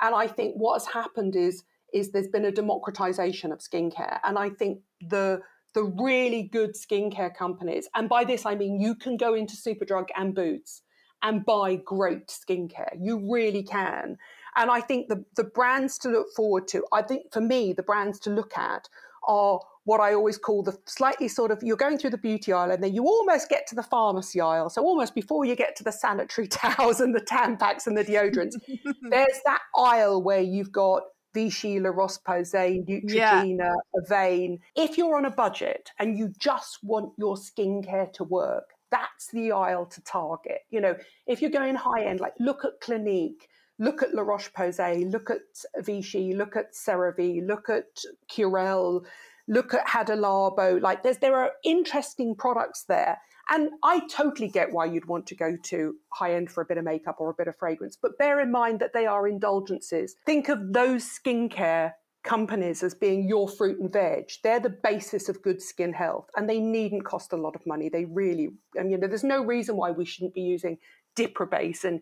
[0.00, 4.18] And I think what has happened is, is there's been a democratization of skincare.
[4.24, 5.42] And I think the
[5.74, 10.08] the really good skincare companies, and by this I mean you can go into Superdrug
[10.16, 10.82] and Boots
[11.22, 12.96] and buy great skincare.
[13.00, 14.18] You really can.
[14.56, 17.82] And I think the, the brands to look forward to, I think for me, the
[17.82, 18.88] brands to look at
[19.26, 22.70] are what I always call the slightly sort of you're going through the beauty aisle
[22.70, 24.68] and then you almost get to the pharmacy aisle.
[24.68, 28.54] So almost before you get to the sanitary towels and the Tampax and the deodorants,
[29.10, 31.02] there's that aisle where you've got
[31.34, 33.72] Vichy, La Roche-Posay, Neutrogena,
[34.10, 34.56] yeah.
[34.76, 39.50] If you're on a budget and you just want your skincare to work, that's the
[39.50, 40.60] aisle to target.
[40.70, 40.94] You know,
[41.26, 45.40] if you're going high end, like look at Clinique, look at La Roche-Posay, look at
[45.84, 47.98] Vichy, look at CeraVe, look at
[48.30, 49.04] Curel,
[49.48, 50.80] look at Hadalabo.
[50.80, 53.18] Like there's there are interesting products there.
[53.50, 56.78] And I totally get why you'd want to go to high end for a bit
[56.78, 57.98] of makeup or a bit of fragrance.
[58.00, 60.14] But bear in mind that they are indulgences.
[60.24, 61.92] Think of those skincare
[62.24, 64.30] companies as being your fruit and veg.
[64.42, 67.88] They're the basis of good skin health and they needn't cost a lot of money.
[67.88, 70.78] They really, I mean, there's no reason why we shouldn't be using
[71.16, 72.00] Diprobase and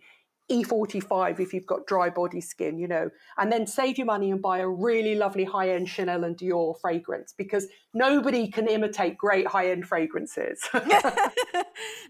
[0.51, 4.43] E45 if you've got dry body skin, you know, and then save your money and
[4.43, 9.47] buy a really lovely high end Chanel and Dior fragrance because nobody can imitate great
[9.47, 10.61] high end fragrances.
[10.75, 10.83] no,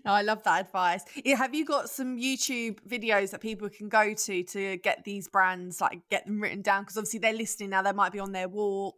[0.07, 1.05] I love that advice.
[1.24, 5.28] Yeah, have you got some YouTube videos that people can go to to get these
[5.28, 6.82] brands, like get them written down?
[6.82, 8.97] Because obviously they're listening now, they might be on their walk.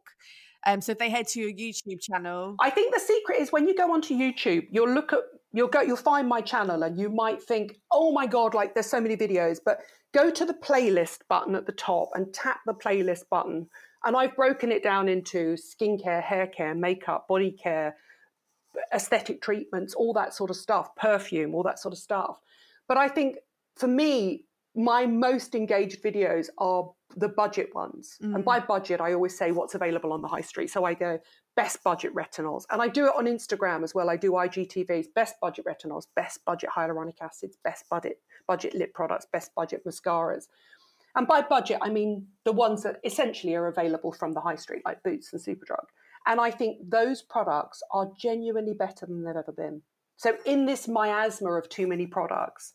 [0.64, 3.66] Um, so if they head to your YouTube channel, I think the secret is when
[3.66, 5.20] you go onto YouTube, you'll look at
[5.52, 8.86] you'll go you'll find my channel and you might think oh my god like there's
[8.86, 9.80] so many videos but
[10.12, 13.68] go to the playlist button at the top and tap the playlist button.
[14.04, 17.96] And i've broken it down into skincare hair care makeup body care
[18.92, 22.36] aesthetic treatments all that sort of stuff perfume all that sort of stuff.
[22.88, 23.36] But i think
[23.76, 24.44] for me
[24.74, 28.16] my most engaged videos are the budget ones.
[28.22, 28.36] Mm.
[28.36, 28.66] And by mm.
[28.66, 30.70] budget, I always say what's available on the high street.
[30.70, 31.18] So I go
[31.56, 32.62] best budget retinols.
[32.70, 34.08] And I do it on Instagram as well.
[34.08, 38.16] I do IGTVs, best budget retinols, best budget hyaluronic acids, best budget
[38.48, 40.44] budget lip products, best budget mascaras.
[41.14, 44.82] And by budget, I mean the ones that essentially are available from the high street,
[44.86, 45.84] like Boots and Superdrug.
[46.26, 49.82] And I think those products are genuinely better than they've ever been.
[50.16, 52.72] So in this miasma of too many products,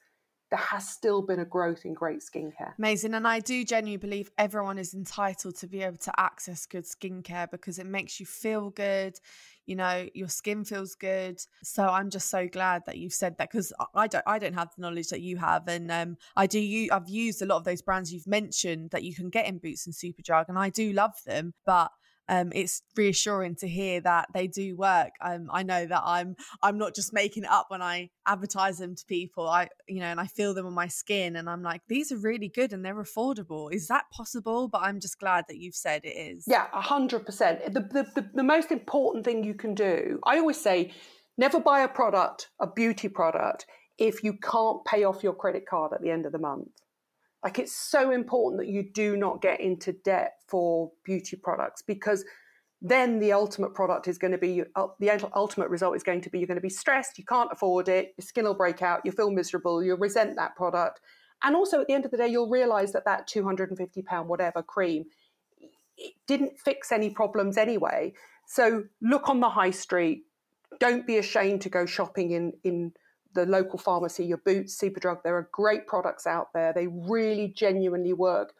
[0.49, 2.73] there has still been a growth in great skincare.
[2.77, 3.13] Amazing.
[3.13, 7.51] And I do genuinely believe everyone is entitled to be able to access good skincare
[7.51, 9.19] because it makes you feel good.
[9.65, 11.41] You know, your skin feels good.
[11.63, 14.69] So I'm just so glad that you've said that because I don't I don't have
[14.75, 15.67] the knowledge that you have.
[15.67, 19.03] And um, I do you I've used a lot of those brands you've mentioned that
[19.03, 21.53] you can get in Boots and Superdrug and I do love them.
[21.65, 21.91] But
[22.29, 25.11] um, it's reassuring to hear that they do work.
[25.21, 28.95] Um, I know that I'm I'm not just making it up when I advertise them
[28.95, 29.47] to people.
[29.47, 32.17] I you know, and I feel them on my skin, and I'm like, these are
[32.17, 33.73] really good and they're affordable.
[33.73, 34.67] Is that possible?
[34.67, 36.45] But I'm just glad that you've said it is.
[36.47, 37.73] Yeah, hundred percent.
[37.73, 40.19] The the the most important thing you can do.
[40.25, 40.93] I always say,
[41.37, 43.65] never buy a product, a beauty product,
[43.97, 46.69] if you can't pay off your credit card at the end of the month.
[47.47, 52.25] Like it's so important that you do not get into debt for beauty products because
[52.81, 56.29] then the ultimate product is going to be uh, the ultimate result is going to
[56.29, 58.99] be you're going to be stressed, you can't afford it, your skin will break out,
[59.05, 60.99] you'll feel miserable, you'll resent that product.
[61.41, 64.61] And also at the end of the day, you'll realize that that 250 pound whatever
[64.61, 65.05] cream
[65.95, 68.11] it didn't fix any problems anyway.
[68.45, 70.23] So look on the high street.
[70.81, 72.91] Don't be ashamed to go shopping in in
[73.33, 75.23] the local pharmacy, your Boots, Superdrug.
[75.23, 76.73] There are great products out there.
[76.73, 78.53] They really genuinely work,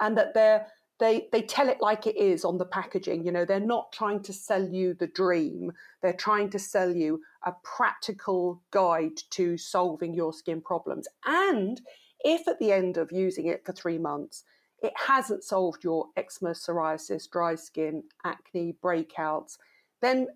[0.00, 0.66] and that they're
[0.98, 3.24] they they tell it like it is on the packaging.
[3.24, 5.72] You know, they're not trying to sell you the dream.
[6.00, 11.08] They're trying to sell you a practical guide to solving your skin problems.
[11.26, 11.80] And
[12.20, 14.44] if at the end of using it for three months,
[14.82, 19.58] it hasn't solved your eczema, psoriasis, dry skin, acne, breakouts,
[20.00, 20.28] then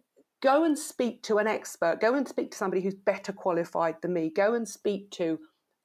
[0.42, 4.12] go and speak to an expert, go and speak to somebody who's better qualified than
[4.12, 5.38] me, go and speak to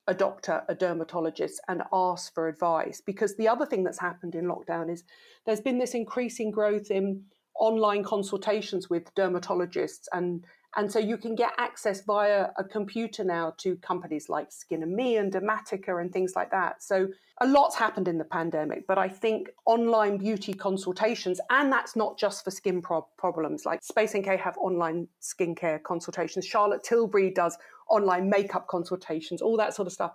[0.08, 3.02] a doctor, a dermatologist, and ask for advice.
[3.06, 5.04] Because the other thing that's happened in lockdown is
[5.46, 7.24] there's been this increasing growth in
[7.60, 10.44] online consultations with dermatologists and
[10.76, 14.96] And so you can get access via a computer now to companies like Skin and
[14.96, 16.82] Me and Dermatica and things like that.
[16.82, 17.10] So
[17.42, 22.18] a lot's happened in the pandemic, but I think online beauty consultations, and that's not
[22.18, 23.66] just for skin pro- problems.
[23.66, 26.46] Like Space NK have online skincare consultations.
[26.46, 27.58] Charlotte Tilbury does
[27.90, 30.14] online makeup consultations, all that sort of stuff.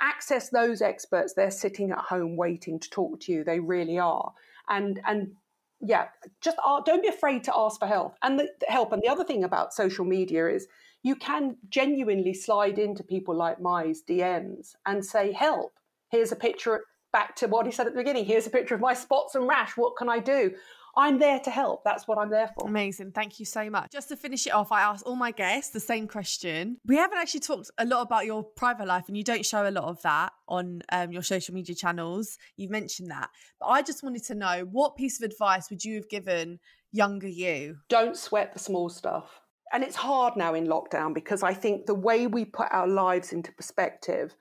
[0.00, 1.32] Access those experts.
[1.32, 3.44] They're sitting at home waiting to talk to you.
[3.44, 4.32] They really are.
[4.68, 5.36] And and
[5.80, 6.06] yeah,
[6.40, 8.14] just don't be afraid to ask for help.
[8.22, 8.92] And the, the help.
[8.92, 10.66] And the other thing about social media is
[11.02, 15.72] you can genuinely slide into people like Mai's DMs and say, help.
[16.10, 18.24] Here's a picture back to what he said at the beginning.
[18.24, 19.76] Here's a picture of my spots and rash.
[19.76, 20.52] What can I do?
[20.96, 21.84] I'm there to help.
[21.84, 22.66] That's what I'm there for.
[22.66, 23.12] Amazing.
[23.12, 23.92] Thank you so much.
[23.92, 26.78] Just to finish it off, I asked all my guests the same question.
[26.86, 29.70] We haven't actually talked a lot about your private life, and you don't show a
[29.70, 32.38] lot of that on um, your social media channels.
[32.56, 33.28] You've mentioned that.
[33.60, 36.60] But I just wanted to know what piece of advice would you have given
[36.92, 37.76] younger you?
[37.88, 39.40] Don't sweat the small stuff.
[39.72, 43.32] And it's hard now in lockdown because I think the way we put our lives
[43.32, 44.34] into perspective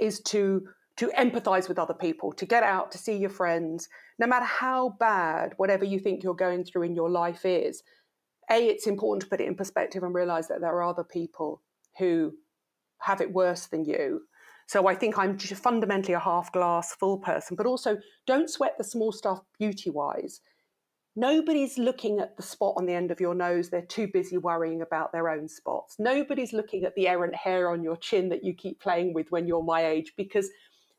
[0.00, 0.66] is to
[1.00, 3.88] to empathize with other people, to get out, to see your friends,
[4.18, 7.82] no matter how bad whatever you think you're going through in your life is.
[8.50, 11.62] A, it's important to put it in perspective and realize that there are other people
[11.98, 12.34] who
[12.98, 14.20] have it worse than you.
[14.66, 17.96] So I think I'm fundamentally a half glass full person, but also
[18.26, 20.42] don't sweat the small stuff beauty wise.
[21.16, 23.70] Nobody's looking at the spot on the end of your nose.
[23.70, 25.96] They're too busy worrying about their own spots.
[25.98, 29.46] Nobody's looking at the errant hair on your chin that you keep playing with when
[29.46, 30.50] you're my age because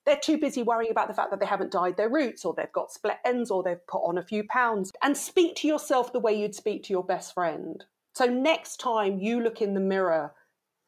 [0.05, 2.71] they're too busy worrying about the fact that they haven't dyed their roots or they've
[2.71, 4.91] got split ends or they've put on a few pounds.
[5.03, 7.83] And speak to yourself the way you'd speak to your best friend.
[8.13, 10.33] So next time you look in the mirror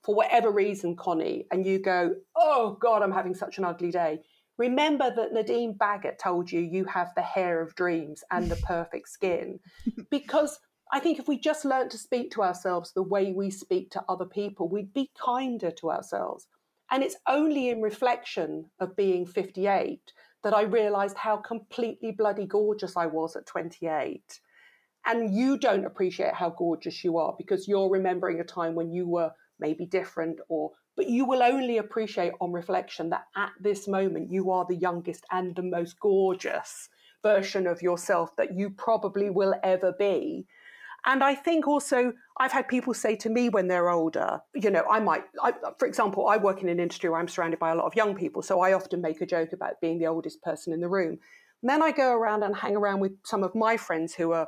[0.03, 4.19] for whatever reason, Connie, and you go, oh God, I'm having such an ugly day.
[4.57, 9.09] Remember that Nadine Baggott told you you have the hair of dreams and the perfect
[9.09, 9.59] skin.
[10.11, 10.59] because
[10.91, 14.03] I think if we just learned to speak to ourselves the way we speak to
[14.09, 16.47] other people, we'd be kinder to ourselves.
[16.93, 20.13] And it's only in reflection of being 58
[20.43, 24.39] that I realized how completely bloody gorgeous I was at 28.
[25.03, 29.07] And you don't appreciate how gorgeous you are because you're remembering a time when you
[29.07, 34.31] were maybe different or but you will only appreciate on reflection that at this moment
[34.31, 36.89] you are the youngest and the most gorgeous
[37.23, 40.45] version of yourself that you probably will ever be
[41.05, 44.85] and I think also I've had people say to me when they're older, you know,
[44.89, 47.75] I might, I, for example, I work in an industry where I'm surrounded by a
[47.75, 48.41] lot of young people.
[48.41, 51.19] So I often make a joke about being the oldest person in the room.
[51.61, 54.47] And then I go around and hang around with some of my friends who are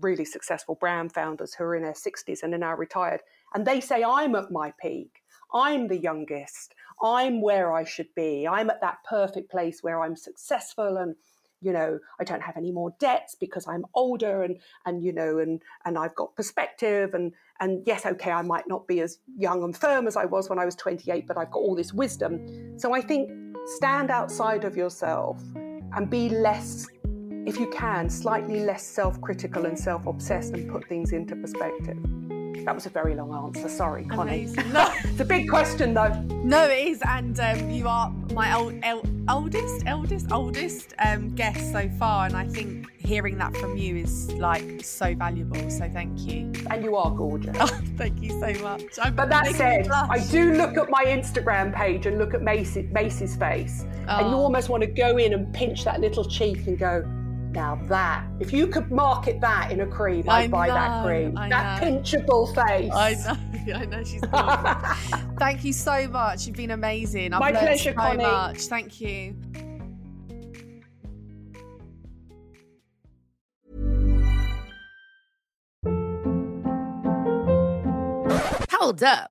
[0.00, 3.20] really successful brand founders who are in their 60s and are now retired.
[3.54, 5.22] And they say, I'm at my peak.
[5.52, 6.74] I'm the youngest.
[7.02, 8.46] I'm where I should be.
[8.46, 11.16] I'm at that perfect place where I'm successful and
[11.60, 15.38] you know i don't have any more debts because i'm older and and you know
[15.38, 19.62] and and i've got perspective and and yes okay i might not be as young
[19.62, 22.78] and firm as i was when i was 28 but i've got all this wisdom.
[22.78, 23.30] So i think
[23.66, 26.86] stand outside of yourself and be less
[27.46, 31.98] if you can slightly less self-critical and self-obsessed and put things into perspective
[32.64, 33.68] that was a very long answer.
[33.68, 34.46] Sorry, Connie.
[34.72, 36.12] No, it's a big question though.
[36.44, 41.72] No, it is, and um, you are my old, el- oldest, eldest, oldest um, guest
[41.72, 45.68] so far, and I think hearing that from you is like so valuable.
[45.70, 46.52] So thank you.
[46.70, 47.56] And you are gorgeous.
[47.58, 48.98] Oh, thank you so much.
[49.02, 52.82] I'm but that said, I do look at my Instagram page and look at Macy,
[52.92, 54.18] Macy's face, oh.
[54.18, 54.40] and you oh.
[54.40, 57.04] almost want to go in and pinch that little cheek and go
[57.52, 61.36] now that, if you could market that in a cream, I'd buy that cream.
[61.36, 61.88] I that know.
[61.88, 62.92] pinchable face.
[62.92, 63.14] I
[63.66, 64.22] know, I know she's
[65.38, 66.46] Thank you so much.
[66.46, 67.32] You've been amazing.
[67.32, 68.22] I've My pleasure, so Connie.
[68.22, 68.62] much.
[68.62, 69.36] Thank you.
[78.70, 79.30] Hold up.